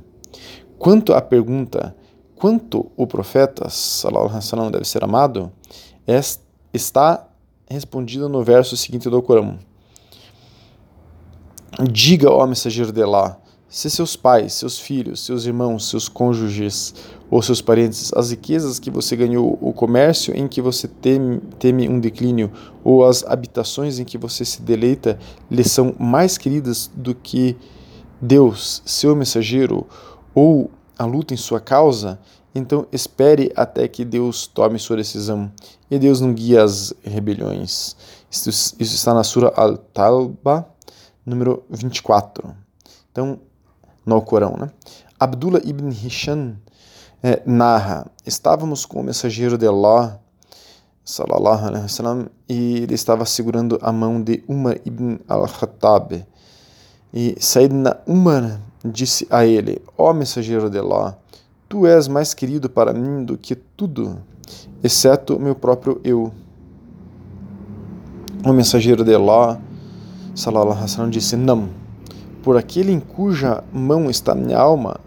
Quanto 0.79 1.13
à 1.13 1.21
pergunta 1.21 1.95
quanto 2.35 2.91
o 2.97 3.05
profeta 3.05 3.69
sallallahu 3.69 4.71
deve 4.71 4.85
ser 4.85 5.03
amado, 5.03 5.51
está 6.73 7.27
respondida 7.69 8.27
no 8.27 8.43
verso 8.43 8.75
seguinte 8.75 9.07
do 9.07 9.21
Corão. 9.21 9.59
Diga 11.91 12.29
ao 12.29 12.47
mensageiro 12.47 12.91
de 12.91 13.03
Allah, 13.03 13.39
se 13.67 13.89
seus 13.89 14.15
pais, 14.15 14.53
seus 14.53 14.79
filhos, 14.79 15.25
seus 15.25 15.45
irmãos, 15.45 15.89
seus 15.89 16.07
cônjuges 16.07 16.93
ou 17.29 17.41
seus 17.41 17.61
parentes, 17.61 18.11
as 18.13 18.31
riquezas 18.31 18.79
que 18.79 18.91
você 18.91 19.15
ganhou, 19.15 19.57
o 19.59 19.73
comércio 19.73 20.35
em 20.37 20.47
que 20.47 20.61
você 20.61 20.87
teme, 20.87 21.41
teme 21.59 21.89
um 21.89 21.99
declínio, 21.99 22.51
ou 22.83 23.03
as 23.03 23.23
habitações 23.23 23.99
em 23.99 24.05
que 24.05 24.17
você 24.17 24.45
se 24.45 24.61
deleita, 24.61 25.17
lhe 25.49 25.63
são 25.63 25.95
mais 25.99 26.37
queridas 26.37 26.89
do 26.95 27.15
que 27.15 27.57
Deus, 28.21 28.81
seu 28.85 29.15
mensageiro, 29.15 29.87
ou 30.33 30.69
a 30.97 31.05
luta 31.05 31.33
em 31.33 31.37
sua 31.37 31.59
causa, 31.59 32.19
então 32.53 32.87
espere 32.91 33.51
até 33.55 33.85
que 33.87 34.05
Deus 34.05 34.47
tome 34.47 34.79
sua 34.79 34.95
decisão. 34.95 35.51
E 35.91 35.99
Deus 35.99 36.21
não 36.21 36.33
guia 36.33 36.63
as 36.63 36.93
rebeliões. 37.03 37.97
Isso, 38.31 38.49
isso 38.49 38.95
está 38.95 39.13
na 39.13 39.25
Sura 39.25 39.51
Al-Talba, 39.55 40.65
número 41.25 41.63
24. 41.69 42.55
Então, 43.11 43.39
no 44.05 44.21
Corão, 44.21 44.55
né? 44.57 44.69
Abdullah 45.19 45.61
ibn 45.63 45.89
Hisham 45.89 46.57
é, 47.23 47.41
narra: 47.45 48.05
Estávamos 48.25 48.85
com 48.85 48.99
o 48.99 49.03
mensageiro 49.03 49.57
de 49.57 49.67
Allah, 49.67 50.19
salallahu 51.03 51.65
alaihi 51.65 51.83
wasallam, 51.83 52.27
e 52.47 52.77
ele 52.83 52.93
estava 52.93 53.25
segurando 53.25 53.79
a 53.81 53.91
mão 53.91 54.21
de 54.21 54.43
Umar 54.47 54.77
ibn 54.85 55.17
al-Khattab. 55.27 56.25
E 57.13 57.35
Sayyidina 57.39 57.97
Umar 58.05 58.59
disse 58.83 59.25
a 59.29 59.45
ele: 59.45 59.81
Ó 59.97 60.09
oh, 60.09 60.13
mensageiro 60.13 60.69
de 60.69 60.77
Allah, 60.77 61.17
tu 61.69 61.87
és 61.87 62.07
mais 62.07 62.33
querido 62.33 62.69
para 62.69 62.93
mim 62.93 63.23
do 63.23 63.37
que 63.37 63.55
tudo, 63.55 64.17
exceto 64.83 65.39
meu 65.39 65.55
próprio 65.55 65.99
eu. 66.03 66.31
O 68.45 68.53
mensageiro 68.53 69.03
de 69.03 69.15
Allah, 69.15 69.59
salallahu 70.35 70.71
alaihi 70.71 70.81
wasallam, 70.81 71.09
disse: 71.09 71.35
Não, 71.35 71.69
por 72.45 72.57
aquele 72.57 72.91
em 72.91 72.99
cuja 72.99 73.63
mão 73.73 74.07
está 74.07 74.35
minha 74.35 74.59
alma, 74.59 74.99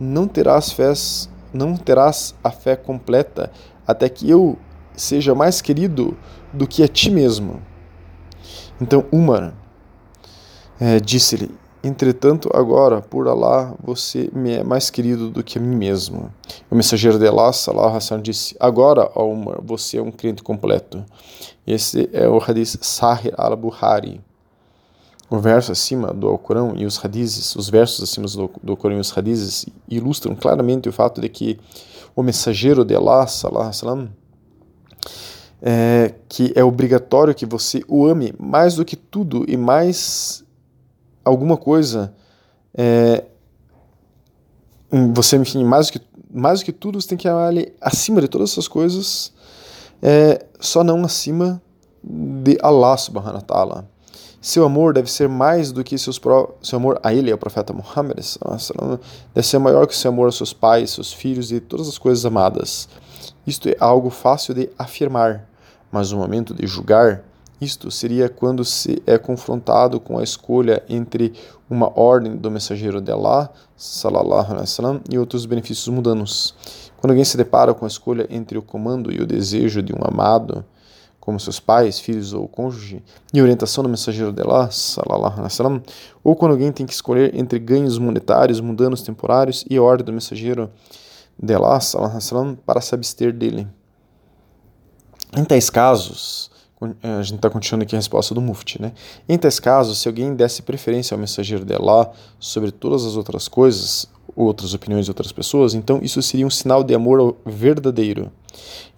não 0.00 0.26
terás 0.26 0.72
fé, 0.72 0.90
não 1.52 1.76
terás 1.76 2.34
a 2.42 2.50
fé 2.50 2.74
completa, 2.74 3.52
até 3.86 4.08
que 4.08 4.30
eu 4.30 4.56
seja 4.96 5.34
mais 5.34 5.60
querido 5.60 6.16
do 6.54 6.66
que 6.66 6.82
a 6.82 6.88
ti 6.88 7.10
mesmo. 7.10 7.60
Então 8.80 9.04
Umar 9.12 9.52
é, 10.80 10.98
disse-lhe: 10.98 11.50
Entretanto, 11.84 12.48
agora, 12.54 13.02
por 13.02 13.28
Allah, 13.28 13.74
você 13.84 14.30
me 14.32 14.54
é 14.54 14.64
mais 14.64 14.88
querido 14.88 15.28
do 15.28 15.44
que 15.44 15.58
a 15.58 15.60
mim 15.60 15.76
mesmo. 15.76 16.32
O 16.70 16.74
mensageiro 16.74 17.18
de 17.18 17.28
Allah, 17.28 17.52
Salah 17.52 17.94
Hassan, 17.94 18.22
disse: 18.22 18.56
Agora, 18.58 19.10
ó 19.14 19.26
Umar, 19.26 19.60
você 19.62 19.98
é 19.98 20.02
um 20.02 20.10
crente 20.10 20.42
completo. 20.42 21.04
Esse 21.66 22.08
é 22.10 22.26
o 22.26 22.38
hadith 22.38 22.78
Sahih 22.80 23.32
al-Buhari. 23.36 24.22
O 25.30 25.38
verso 25.38 25.70
acima 25.70 26.12
do 26.12 26.26
Alcorão 26.26 26.74
e 26.76 26.84
os 26.84 27.02
hadizes, 27.02 27.54
os 27.54 27.70
versos 27.70 28.02
acima 28.02 28.26
do, 28.26 28.70
Alcorão 28.72 28.96
e 28.96 29.00
os 29.00 29.16
hadizes 29.16 29.64
ilustram 29.88 30.34
claramente 30.34 30.88
o 30.88 30.92
fato 30.92 31.20
de 31.20 31.28
que 31.28 31.56
o 32.16 32.22
mensageiro 32.22 32.84
de 32.84 32.96
Allah, 32.96 33.28
Salah 33.28 33.68
Hassan, 33.68 34.08
é, 35.62 36.14
que 36.28 36.52
é 36.56 36.64
obrigatório 36.64 37.32
que 37.32 37.46
você 37.46 37.80
o 37.86 38.06
ame 38.06 38.34
mais 38.40 38.74
do 38.74 38.84
que 38.84 38.96
tudo 38.96 39.44
e 39.46 39.56
mais 39.56 40.44
alguma 41.24 41.56
coisa, 41.56 42.12
é, 42.74 43.24
você, 45.14 45.36
enfim, 45.36 45.62
mais 45.62 45.86
do 45.86 45.92
que, 45.92 46.00
mais 46.28 46.58
do 46.58 46.64
que 46.64 46.72
tudo, 46.72 47.00
você 47.00 47.06
tem 47.06 47.18
que 47.18 47.28
amar 47.28 47.52
ele 47.52 47.72
acima 47.80 48.20
de 48.20 48.26
todas 48.26 48.50
essas 48.50 48.66
coisas, 48.66 49.32
é, 50.02 50.44
só 50.58 50.82
não 50.82 51.04
acima 51.04 51.62
de 52.02 52.58
Allah 52.62 52.96
subhanahu 52.96 53.36
wa 53.36 53.42
ta'ala. 53.42 53.89
Seu 54.40 54.64
amor 54.64 54.94
deve 54.94 55.10
ser 55.10 55.28
mais 55.28 55.70
do 55.70 55.84
que 55.84 55.98
seus 55.98 56.18
pro... 56.18 56.54
seu 56.62 56.78
amor 56.78 56.98
a 57.02 57.12
ele, 57.12 57.30
ao 57.30 57.36
profeta 57.36 57.74
Muhammad, 57.74 58.16
deve 59.34 59.46
ser 59.46 59.58
maior 59.58 59.86
que 59.86 59.94
seu 59.94 60.10
amor 60.10 60.26
aos 60.26 60.36
seus 60.36 60.54
pais, 60.54 60.92
seus 60.92 61.12
filhos 61.12 61.52
e 61.52 61.60
todas 61.60 61.86
as 61.86 61.98
coisas 61.98 62.24
amadas. 62.24 62.88
Isto 63.46 63.68
é 63.68 63.76
algo 63.78 64.08
fácil 64.08 64.54
de 64.54 64.70
afirmar, 64.78 65.46
mas 65.92 66.10
no 66.10 66.18
momento 66.18 66.54
de 66.54 66.66
julgar, 66.66 67.22
isto 67.60 67.90
seria 67.90 68.30
quando 68.30 68.64
se 68.64 69.02
é 69.06 69.18
confrontado 69.18 70.00
com 70.00 70.18
a 70.18 70.22
escolha 70.22 70.82
entre 70.88 71.34
uma 71.68 71.92
ordem 71.94 72.34
do 72.34 72.50
mensageiro 72.50 73.02
de 73.02 73.12
Allah, 73.12 73.50
salallahu 73.76 74.52
alaihi 74.52 74.60
wasallam, 74.60 75.02
e 75.10 75.18
outros 75.18 75.44
benefícios 75.44 75.88
mundanos. 75.88 76.54
Quando 76.96 77.10
alguém 77.10 77.24
se 77.24 77.36
depara 77.36 77.74
com 77.74 77.84
a 77.84 77.88
escolha 77.88 78.26
entre 78.30 78.56
o 78.56 78.62
comando 78.62 79.12
e 79.12 79.20
o 79.20 79.26
desejo 79.26 79.82
de 79.82 79.92
um 79.92 79.98
amado, 80.02 80.64
como 81.20 81.38
seus 81.38 81.60
pais, 81.60 82.00
filhos 82.00 82.32
ou 82.32 82.48
cônjuge, 82.48 83.02
e 83.32 83.42
orientação 83.42 83.84
do 83.84 83.90
mensageiro 83.90 84.32
de 84.32 84.42
Allah, 84.42 84.70
salallahu 84.70 85.26
alaihi 85.26 85.42
wasallam, 85.42 85.82
ou 86.24 86.34
quando 86.34 86.52
alguém 86.52 86.72
tem 86.72 86.86
que 86.86 86.94
escolher 86.94 87.34
entre 87.34 87.58
ganhos 87.58 87.98
monetários, 87.98 88.60
mundanos, 88.60 89.02
temporários 89.02 89.64
e 89.68 89.76
a 89.76 89.82
ordem 89.82 90.06
do 90.06 90.12
mensageiro 90.12 90.70
de 91.38 91.54
Allah, 91.54 91.78
alaihi 91.94 92.14
wasallam, 92.14 92.56
para 92.66 92.80
se 92.80 92.94
abster 92.94 93.32
dele. 93.32 93.68
Em 95.36 95.44
tais 95.44 95.68
casos, 95.68 96.50
é, 97.02 97.18
a 97.18 97.22
gente 97.22 97.36
está 97.36 97.50
continuando 97.50 97.84
aqui 97.84 97.94
a 97.94 97.98
resposta 97.98 98.34
do 98.34 98.40
Mufti, 98.40 98.80
né? 98.80 98.92
Em 99.28 99.36
tais 99.36 99.60
casos, 99.60 99.98
se 99.98 100.08
alguém 100.08 100.34
desse 100.34 100.62
preferência 100.62 101.14
ao 101.14 101.18
mensageiro 101.18 101.64
de 101.64 101.74
Allah 101.74 102.10
sobre 102.38 102.70
todas 102.70 103.04
as 103.04 103.16
outras 103.16 103.46
coisas, 103.46 104.06
outras 104.36 104.74
opiniões 104.74 105.06
de 105.06 105.10
outras 105.10 105.32
pessoas, 105.32 105.74
então 105.74 106.00
isso 106.02 106.20
seria 106.22 106.46
um 106.46 106.50
sinal 106.50 106.82
de 106.82 106.94
amor 106.94 107.36
verdadeiro. 107.44 108.30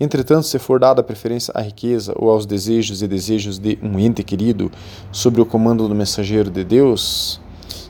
Entretanto, 0.01 0.47
se 0.47 0.59
for 0.59 0.81
dada 0.81 1.03
preferência 1.03 1.53
à 1.55 1.61
riqueza 1.61 2.15
ou 2.17 2.31
aos 2.31 2.47
desejos 2.47 3.03
e 3.03 3.09
desejos 3.09 3.59
de 3.59 3.79
um 3.83 3.99
ente 3.99 4.23
querido 4.23 4.71
sobre 5.11 5.41
o 5.41 5.47
comando 5.47 5.87
do 5.89 5.95
mensageiro 5.95 6.51
de 6.51 6.65
Deus, 6.65 7.41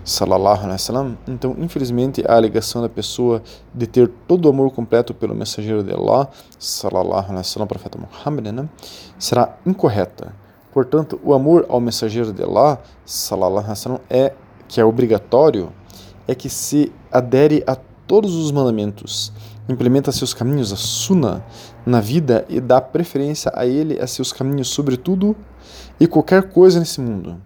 alaihi 0.05 0.73
wasallam, 0.73 1.17
então 1.29 1.55
infelizmente 1.59 2.25
a 2.27 2.35
alegação 2.35 2.83
da 2.83 2.89
pessoa 2.89 3.43
de 3.73 3.87
ter 3.87 4.09
todo 4.27 4.47
o 4.47 4.49
amor 4.49 4.71
completo 4.73 5.15
pelo 5.15 5.35
mensageiro 5.35 5.83
de 5.83 5.93
Allah, 5.93 6.29
alaihi 6.85 7.37
wasallam, 7.37 7.69
profeta 7.69 7.99
Muhammad, 7.99 8.49
né, 8.49 8.69
será 9.19 9.57
incorreta. 9.65 10.35
Portanto, 10.73 11.21
o 11.23 11.35
amor 11.35 11.67
ao 11.69 11.81
mensageiro 11.81 12.33
de 12.33 12.43
Allah, 12.43 12.81
alaihi 13.31 13.69
wasallam, 13.69 14.01
é 14.09 14.33
que 14.67 14.81
é 14.81 14.85
obrigatório, 14.85 15.71
é 16.27 16.35
que 16.35 16.49
se 16.49 16.93
adere 17.11 17.63
a 17.67 17.77
todos 18.07 18.35
os 18.35 18.51
mandamentos, 18.51 19.33
implementa 19.69 20.13
seus 20.13 20.35
caminhos, 20.35 20.73
a 20.73 20.77
sunnah, 20.77 21.43
na 21.85 22.01
vida 22.01 22.45
e 22.49 22.61
dá 22.61 22.81
preferência 22.81 23.51
a 23.55 23.67
ele, 23.67 24.01
a 24.01 24.07
seus 24.07 24.33
caminhos 24.33 24.69
sobre 24.69 24.97
tudo 24.97 25.37
e 25.99 26.07
qualquer 26.07 26.51
coisa 26.51 26.79
nesse 26.79 27.01
mundo. 27.01 27.41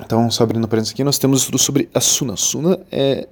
Então, 0.00 0.30
só 0.30 0.44
abrindo 0.44 0.66
parênteses 0.66 0.94
aqui, 0.94 1.04
nós 1.04 1.18
temos 1.18 1.40
estudo 1.40 1.58
sobre 1.58 1.88
a 1.92 2.00
Sunna. 2.00 2.36
Sunna 2.36 2.80
é 2.90 3.28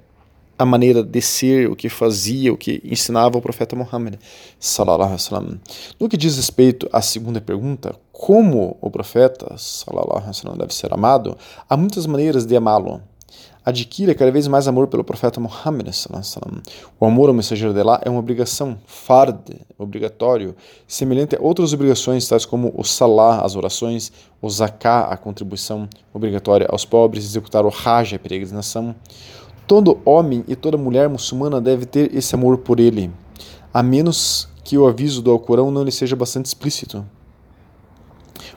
a 0.57 0.65
maneira 0.65 1.01
de 1.01 1.21
ser, 1.21 1.69
o 1.69 1.75
que 1.75 1.89
fazia, 1.89 2.53
o 2.53 2.57
que 2.57 2.81
ensinava 2.83 3.37
o 3.37 3.41
profeta 3.41 3.75
Muhammad. 3.75 4.15
Sallallahu 4.59 5.15
alaihi 5.31 5.59
No 5.99 6.09
que 6.09 6.17
diz 6.17 6.35
respeito 6.35 6.87
à 6.91 7.01
segunda 7.01 7.41
pergunta, 7.41 7.95
como 8.11 8.77
o 8.81 8.91
profeta 8.91 9.55
sallallahu 9.57 10.17
alaihi 10.17 10.57
deve 10.59 10.73
ser 10.73 10.93
amado, 10.93 11.37
há 11.67 11.77
muitas 11.77 12.05
maneiras 12.05 12.45
de 12.45 12.55
amá-lo 12.55 13.01
adquira 13.69 14.13
cada 14.13 14.31
vez 14.31 14.47
mais 14.47 14.67
amor 14.67 14.87
pelo 14.87 15.03
profeta 15.03 15.39
Muhammad. 15.39 15.87
O 16.99 17.05
amor 17.05 17.29
ao 17.29 17.35
mensageiro 17.35 17.73
de 17.73 17.79
Allah 17.79 18.01
é 18.03 18.09
uma 18.09 18.19
obrigação, 18.19 18.77
fard, 18.85 19.39
obrigatório, 19.77 20.55
semelhante 20.87 21.35
a 21.35 21.41
outras 21.41 21.73
obrigações, 21.73 22.27
tais 22.27 22.45
como 22.45 22.73
o 22.75 22.83
salah, 22.83 23.41
as 23.41 23.55
orações, 23.55 24.11
o 24.41 24.49
zakah, 24.49 25.05
a 25.05 25.17
contribuição 25.17 25.87
obrigatória 26.13 26.67
aos 26.69 26.85
pobres, 26.85 27.23
executar 27.23 27.65
o 27.65 27.69
hajj, 27.69 28.15
a 28.15 28.19
peregrinação. 28.19 28.93
Todo 29.65 29.99
homem 30.03 30.43
e 30.47 30.55
toda 30.55 30.77
mulher 30.77 31.07
muçulmana 31.07 31.61
deve 31.61 31.85
ter 31.85 32.15
esse 32.15 32.35
amor 32.35 32.57
por 32.57 32.79
ele, 32.79 33.11
a 33.73 33.81
menos 33.81 34.49
que 34.63 34.77
o 34.77 34.87
aviso 34.87 35.21
do 35.21 35.31
Alcorão 35.31 35.71
não 35.71 35.83
lhe 35.83 35.91
seja 35.91 36.15
bastante 36.15 36.47
explícito. 36.47 37.05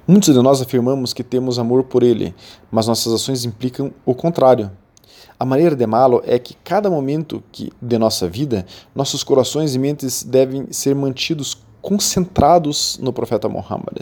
Muitos 0.06 0.34
de 0.34 0.42
nós 0.42 0.60
afirmamos 0.60 1.12
que 1.12 1.22
temos 1.22 1.58
amor 1.58 1.84
por 1.84 2.02
ele, 2.02 2.34
mas 2.70 2.86
nossas 2.88 3.12
ações 3.12 3.44
implicam 3.44 3.92
o 4.04 4.14
contrário. 4.14 4.70
A 5.42 5.44
maneira 5.44 5.74
de 5.74 5.82
amá-lo 5.82 6.22
é 6.24 6.38
que 6.38 6.54
cada 6.62 6.88
momento 6.88 7.42
que, 7.50 7.72
de 7.82 7.98
nossa 7.98 8.28
vida, 8.28 8.64
nossos 8.94 9.24
corações 9.24 9.74
e 9.74 9.78
mentes 9.80 10.22
devem 10.22 10.68
ser 10.70 10.94
mantidos 10.94 11.60
concentrados 11.80 12.96
no 13.02 13.12
profeta 13.12 13.48
Muhammad. 13.48 13.98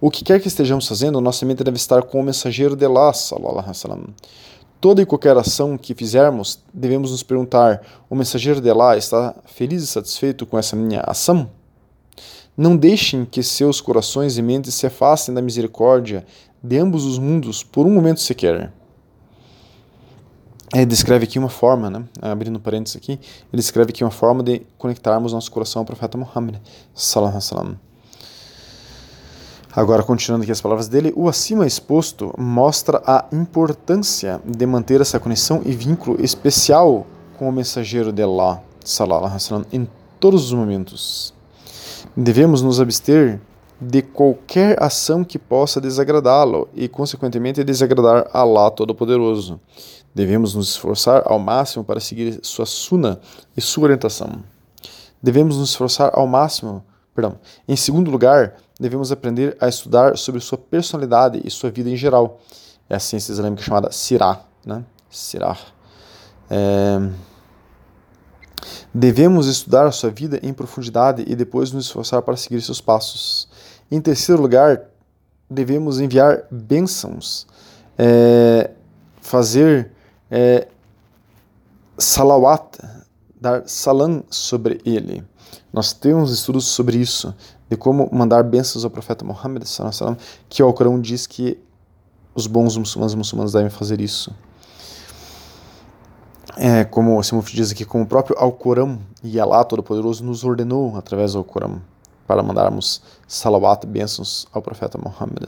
O 0.00 0.10
que 0.10 0.24
quer 0.24 0.40
que 0.40 0.48
estejamos 0.48 0.88
fazendo, 0.88 1.20
nossa 1.20 1.44
mente 1.44 1.62
deve 1.62 1.76
estar 1.76 2.02
com 2.04 2.18
o 2.18 2.22
mensageiro 2.22 2.74
de 2.74 2.86
Allah. 2.86 3.12
Toda 4.80 5.02
e 5.02 5.04
qualquer 5.04 5.36
ação 5.36 5.76
que 5.76 5.94
fizermos, 5.94 6.60
devemos 6.72 7.10
nos 7.10 7.22
perguntar: 7.22 7.82
o 8.08 8.16
mensageiro 8.16 8.62
de 8.62 8.70
Allah 8.70 8.96
está 8.96 9.36
feliz 9.44 9.82
e 9.82 9.86
satisfeito 9.86 10.46
com 10.46 10.56
essa 10.56 10.74
minha 10.74 11.02
ação? 11.06 11.50
Não 12.56 12.74
deixem 12.74 13.26
que 13.26 13.42
seus 13.42 13.82
corações 13.82 14.38
e 14.38 14.42
mentes 14.42 14.72
se 14.72 14.86
afastem 14.86 15.34
da 15.34 15.42
misericórdia 15.42 16.24
de 16.62 16.78
ambos 16.78 17.04
os 17.04 17.18
mundos 17.18 17.62
por 17.62 17.84
um 17.84 17.90
momento 17.90 18.22
sequer 18.22 18.72
ele 20.74 20.86
descreve 20.86 21.24
aqui 21.24 21.38
uma 21.38 21.48
forma, 21.48 21.88
né? 21.88 22.04
abrindo 22.20 22.58
parênteses 22.58 22.96
aqui, 22.96 23.12
ele 23.12 23.62
descreve 23.62 23.90
aqui 23.90 24.02
uma 24.02 24.10
forma 24.10 24.42
de 24.42 24.62
conectarmos 24.76 25.32
nosso 25.32 25.50
coração 25.50 25.80
ao 25.80 25.86
profeta 25.86 26.18
Muhammad. 26.18 26.56
Salam, 26.94 27.78
Agora, 29.76 30.02
continuando 30.02 30.42
aqui 30.42 30.52
as 30.52 30.60
palavras 30.60 30.86
dele, 30.86 31.12
o 31.16 31.28
acima 31.28 31.66
exposto 31.66 32.32
mostra 32.38 33.02
a 33.06 33.24
importância 33.32 34.40
de 34.44 34.66
manter 34.66 35.00
essa 35.00 35.18
conexão 35.18 35.62
e 35.64 35.72
vínculo 35.72 36.22
especial 36.24 37.06
com 37.36 37.48
o 37.48 37.52
mensageiro 37.52 38.12
de 38.12 38.22
Allah, 38.22 38.62
salam, 38.84 39.30
em 39.72 39.88
todos 40.20 40.44
os 40.44 40.52
momentos. 40.52 41.34
Devemos 42.16 42.62
nos 42.62 42.80
abster 42.80 43.40
de 43.80 44.02
qualquer 44.02 44.80
ação 44.80 45.24
que 45.24 45.38
possa 45.38 45.80
desagradá-lo 45.80 46.68
e, 46.74 46.88
consequentemente, 46.88 47.64
desagradar 47.64 48.28
Allah 48.32 48.70
Todo-Poderoso. 48.70 49.60
Devemos 50.14 50.54
nos 50.54 50.68
esforçar 50.68 51.22
ao 51.26 51.38
máximo 51.38 51.84
para 51.84 51.98
seguir 51.98 52.38
sua 52.42 52.64
suna 52.66 53.20
e 53.56 53.60
sua 53.60 53.84
orientação. 53.84 54.44
Devemos 55.22 55.56
nos 55.56 55.70
esforçar 55.70 56.10
ao 56.14 56.26
máximo, 56.26 56.84
perdão. 57.14 57.38
Em 57.66 57.74
segundo 57.74 58.10
lugar, 58.10 58.54
devemos 58.78 59.10
aprender 59.10 59.56
a 59.60 59.68
estudar 59.68 60.16
sobre 60.16 60.40
sua 60.40 60.58
personalidade 60.58 61.40
e 61.44 61.50
sua 61.50 61.70
vida 61.70 61.90
em 61.90 61.96
geral. 61.96 62.40
É 62.88 62.94
a 62.94 63.00
ciência 63.00 63.32
islâmica 63.32 63.62
chamada 63.62 63.90
Sirah, 63.90 64.44
né? 64.64 64.84
Sirah. 65.10 65.58
É... 66.50 67.10
Devemos 68.92 69.46
estudar 69.46 69.90
sua 69.92 70.10
vida 70.10 70.38
em 70.42 70.52
profundidade 70.52 71.24
e 71.26 71.34
depois 71.34 71.72
nos 71.72 71.86
esforçar 71.86 72.22
para 72.22 72.36
seguir 72.36 72.60
seus 72.62 72.80
passos. 72.80 73.48
Em 73.90 74.00
terceiro 74.00 74.40
lugar, 74.40 74.82
devemos 75.50 76.00
enviar 76.00 76.44
bênçãos, 76.50 77.46
é, 77.98 78.70
fazer 79.20 79.90
é, 80.36 80.66
salawat, 81.96 82.80
dar 83.40 83.62
salam 83.68 84.24
sobre 84.28 84.80
ele. 84.84 85.22
Nós 85.72 85.92
temos 85.92 86.32
estudos 86.32 86.64
sobre 86.66 86.96
isso, 86.96 87.32
de 87.70 87.76
como 87.76 88.08
mandar 88.12 88.42
bênçãos 88.42 88.84
ao 88.84 88.90
profeta 88.90 89.24
Muhammad, 89.24 89.62
que 90.48 90.60
o 90.60 90.66
Alcorão 90.66 91.00
diz 91.00 91.28
que 91.28 91.56
os 92.34 92.48
bons 92.48 92.76
muçulmanos 92.76 93.14
muçulmanos 93.14 93.52
devem 93.52 93.70
fazer 93.70 94.00
isso. 94.00 94.34
É, 96.56 96.82
como 96.82 97.16
o 97.16 97.22
Simuf 97.22 97.54
diz 97.54 97.70
aqui, 97.70 97.84
como 97.84 98.02
o 98.02 98.06
próprio 98.06 98.36
Alcorão 98.36 98.98
e 99.22 99.38
Allah 99.38 99.64
Todo-Poderoso 99.64 100.24
nos 100.24 100.42
ordenou 100.42 100.96
através 100.96 101.32
do 101.32 101.38
Alcorão 101.38 101.80
para 102.26 102.42
mandarmos 102.42 103.02
salawat, 103.28 103.86
bênçãos 103.86 104.48
ao 104.52 104.60
profeta 104.60 104.98
Muhammad. 104.98 105.44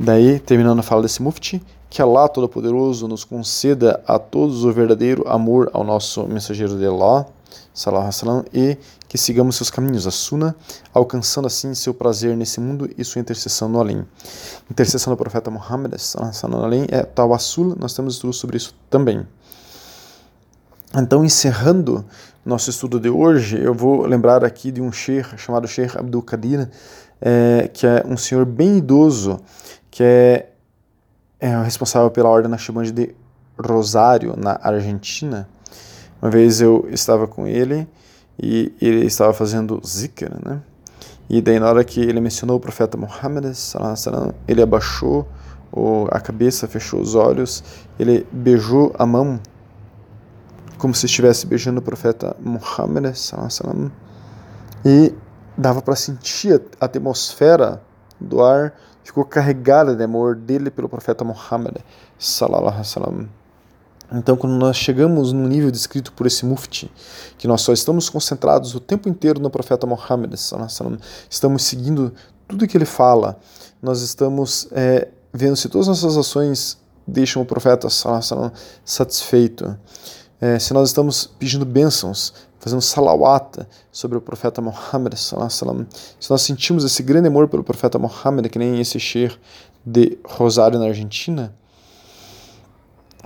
Daí, 0.00 0.38
terminando 0.38 0.78
a 0.78 0.82
fala 0.82 1.02
desse 1.02 1.20
mufti, 1.20 1.62
que 1.90 2.02
Allah 2.02 2.28
Todo-Poderoso 2.28 3.08
nos 3.08 3.24
conceda 3.24 4.02
a 4.06 4.18
todos 4.18 4.64
o 4.64 4.72
verdadeiro 4.72 5.26
amor 5.26 5.70
ao 5.72 5.82
nosso 5.82 6.26
mensageiro 6.26 6.78
de 6.78 6.86
Allah, 6.86 7.26
alaihi 7.86 8.06
wasallam, 8.06 8.44
e 8.52 8.76
que 9.08 9.16
sigamos 9.16 9.56
seus 9.56 9.70
caminhos, 9.70 10.06
a 10.06 10.10
Sunnah, 10.10 10.54
alcançando 10.92 11.46
assim 11.46 11.74
seu 11.74 11.94
prazer 11.94 12.36
nesse 12.36 12.60
mundo 12.60 12.90
e 12.98 13.04
sua 13.04 13.20
intercessão 13.20 13.68
no 13.68 13.80
além. 13.80 14.04
Intercessão 14.70 15.12
do 15.12 15.16
profeta 15.16 15.50
Muhammad 15.50 15.92
wasallam 15.92 16.58
no 16.58 16.64
além 16.64 16.86
é 16.90 17.02
Tawassul, 17.02 17.74
nós 17.78 17.94
temos 17.94 18.14
estudos 18.14 18.36
sobre 18.36 18.56
isso 18.58 18.74
também. 18.90 19.26
Então, 20.94 21.24
encerrando 21.24 22.04
nosso 22.44 22.70
estudo 22.70 22.98
de 22.98 23.10
hoje, 23.10 23.62
eu 23.62 23.74
vou 23.74 24.06
lembrar 24.06 24.42
aqui 24.42 24.70
de 24.70 24.80
um 24.80 24.90
sheikh 24.90 25.36
chamado 25.36 25.68
Sheikh 25.68 25.98
Abdul 25.98 26.22
Qadir, 26.22 26.68
é, 27.20 27.68
que 27.72 27.86
é 27.86 28.02
um 28.06 28.16
senhor 28.16 28.46
bem 28.46 28.78
idoso, 28.78 29.38
que 29.90 30.02
é, 30.02 30.48
é 31.40 31.56
o 31.56 31.62
responsável 31.62 32.10
pela 32.10 32.28
Ordem 32.28 32.50
Naqshband 32.50 32.92
de 32.92 33.14
Rosário, 33.58 34.34
na 34.36 34.58
Argentina. 34.62 35.48
Uma 36.20 36.30
vez 36.30 36.60
eu 36.60 36.86
estava 36.90 37.26
com 37.26 37.46
ele 37.46 37.86
e 38.38 38.72
ele 38.80 39.06
estava 39.06 39.32
fazendo 39.32 39.80
zikr, 39.86 40.30
né? 40.44 40.60
E 41.30 41.42
daí, 41.42 41.60
na 41.60 41.68
hora 41.68 41.84
que 41.84 42.00
ele 42.00 42.20
mencionou 42.20 42.56
o 42.56 42.60
profeta 42.60 42.96
Muhammad, 42.96 43.44
ele 44.46 44.62
abaixou 44.62 45.28
a 46.10 46.18
cabeça, 46.18 46.66
fechou 46.66 47.00
os 47.00 47.14
olhos, 47.14 47.62
ele 47.98 48.26
beijou 48.32 48.94
a 48.98 49.04
mão, 49.04 49.38
como 50.78 50.94
se 50.94 51.04
estivesse 51.06 51.46
beijando 51.46 51.80
o 51.80 51.82
profeta 51.82 52.34
Muhammad, 52.40 53.14
e 54.84 55.14
dava 55.56 55.82
para 55.82 55.94
sentir 55.94 56.62
a 56.80 56.86
atmosfera 56.86 57.82
do 58.18 58.42
ar, 58.42 58.72
ficou 59.08 59.24
carregada 59.24 59.96
de 59.96 60.04
amor 60.04 60.36
dele 60.36 60.70
pelo 60.70 60.86
profeta 60.86 61.24
Muhammad. 61.24 61.76
Então, 64.12 64.36
quando 64.36 64.54
nós 64.54 64.76
chegamos 64.76 65.32
no 65.32 65.48
nível 65.48 65.70
descrito 65.70 66.12
por 66.12 66.26
esse 66.26 66.44
mufti, 66.44 66.92
que 67.38 67.48
nós 67.48 67.62
só 67.62 67.72
estamos 67.72 68.10
concentrados 68.10 68.74
o 68.74 68.80
tempo 68.80 69.08
inteiro 69.08 69.40
no 69.40 69.48
profeta 69.48 69.86
Muhammad, 69.86 70.34
estamos 71.30 71.62
seguindo 71.62 72.12
tudo 72.46 72.66
que 72.66 72.76
ele 72.76 72.84
fala, 72.84 73.38
nós 73.80 74.02
estamos 74.02 74.68
é, 74.72 75.08
vendo 75.32 75.56
se 75.56 75.70
todas 75.70 75.88
as 75.88 76.02
nossas 76.02 76.18
ações 76.18 76.78
deixam 77.06 77.40
o 77.40 77.46
profeta 77.46 77.88
satisfeito, 78.84 79.74
é, 80.38 80.58
se 80.58 80.74
nós 80.74 80.90
estamos 80.90 81.26
pedindo 81.38 81.64
bênçãos, 81.64 82.34
fazendo 82.58 82.82
salawata 82.82 83.68
sobre 83.92 84.18
o 84.18 84.20
profeta 84.20 84.60
Muhammad, 84.60 85.14
se 85.14 85.34
nós 86.30 86.42
sentimos 86.42 86.84
esse 86.84 87.02
grande 87.02 87.28
amor 87.28 87.48
pelo 87.48 87.62
profeta 87.62 87.98
Muhammad, 87.98 88.48
que 88.48 88.58
nem 88.58 88.80
esse 88.80 88.98
Sheikh 88.98 89.38
de 89.84 90.18
Rosário 90.24 90.78
na 90.78 90.86
Argentina, 90.86 91.54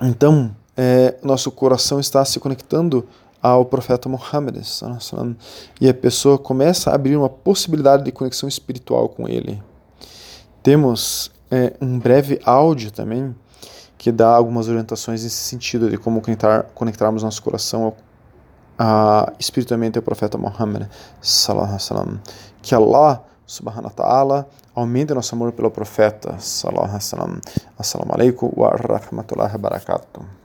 então 0.01 0.55
é, 0.77 1.17
nosso 1.23 1.51
coração 1.51 2.01
está 2.01 2.25
se 2.25 2.39
conectando 2.41 3.07
ao 3.43 3.65
profeta 3.65 4.09
Muhammad 4.09 4.57
e 5.81 5.89
a 5.89 5.95
pessoa 5.95 6.39
começa 6.39 6.91
a 6.91 6.95
abrir 6.95 7.17
uma 7.17 7.29
possibilidade 7.29 8.05
de 8.05 8.13
conexão 8.13 8.49
espiritual 8.49 9.09
com 9.09 9.29
ele. 9.29 9.61
Temos 10.63 11.33
é, 11.51 11.73
um 11.81 11.99
breve 11.99 12.41
áudio 12.45 12.93
também 12.93 13.35
que 13.99 14.13
dá 14.13 14.29
algumas 14.29 14.69
orientações 14.69 15.23
nesse 15.25 15.37
sentido 15.37 15.91
de 15.91 15.99
como 15.99 16.21
conectar, 16.21 16.65
conectarmos 16.75 17.23
nosso 17.23 17.43
coração 17.43 17.85
ao, 17.85 17.97
a, 18.79 19.33
espiritualmente 19.39 19.99
ao 19.99 20.03
profeta 20.03 20.39
Muhammad 20.39 20.89
sallam, 21.21 22.21
que 22.63 22.75
Allah 22.75 23.23
subhanahu 23.47 23.93
wa 23.93 23.97
ta'ala 23.97 24.47
aumente 24.75 25.15
nosso 25.15 25.35
amor 25.35 25.53
pelo 25.53 25.71
profeta 25.71 26.39
sallallahu 26.39 26.85
alaihi 26.85 27.05
wasallam. 27.05 27.41
Assalamu 27.79 28.13
alaikum 28.15 28.51
wa 28.57 28.71
rahmatullahi 28.71 29.53
wa 29.53 29.59
barakatuh 29.59 30.41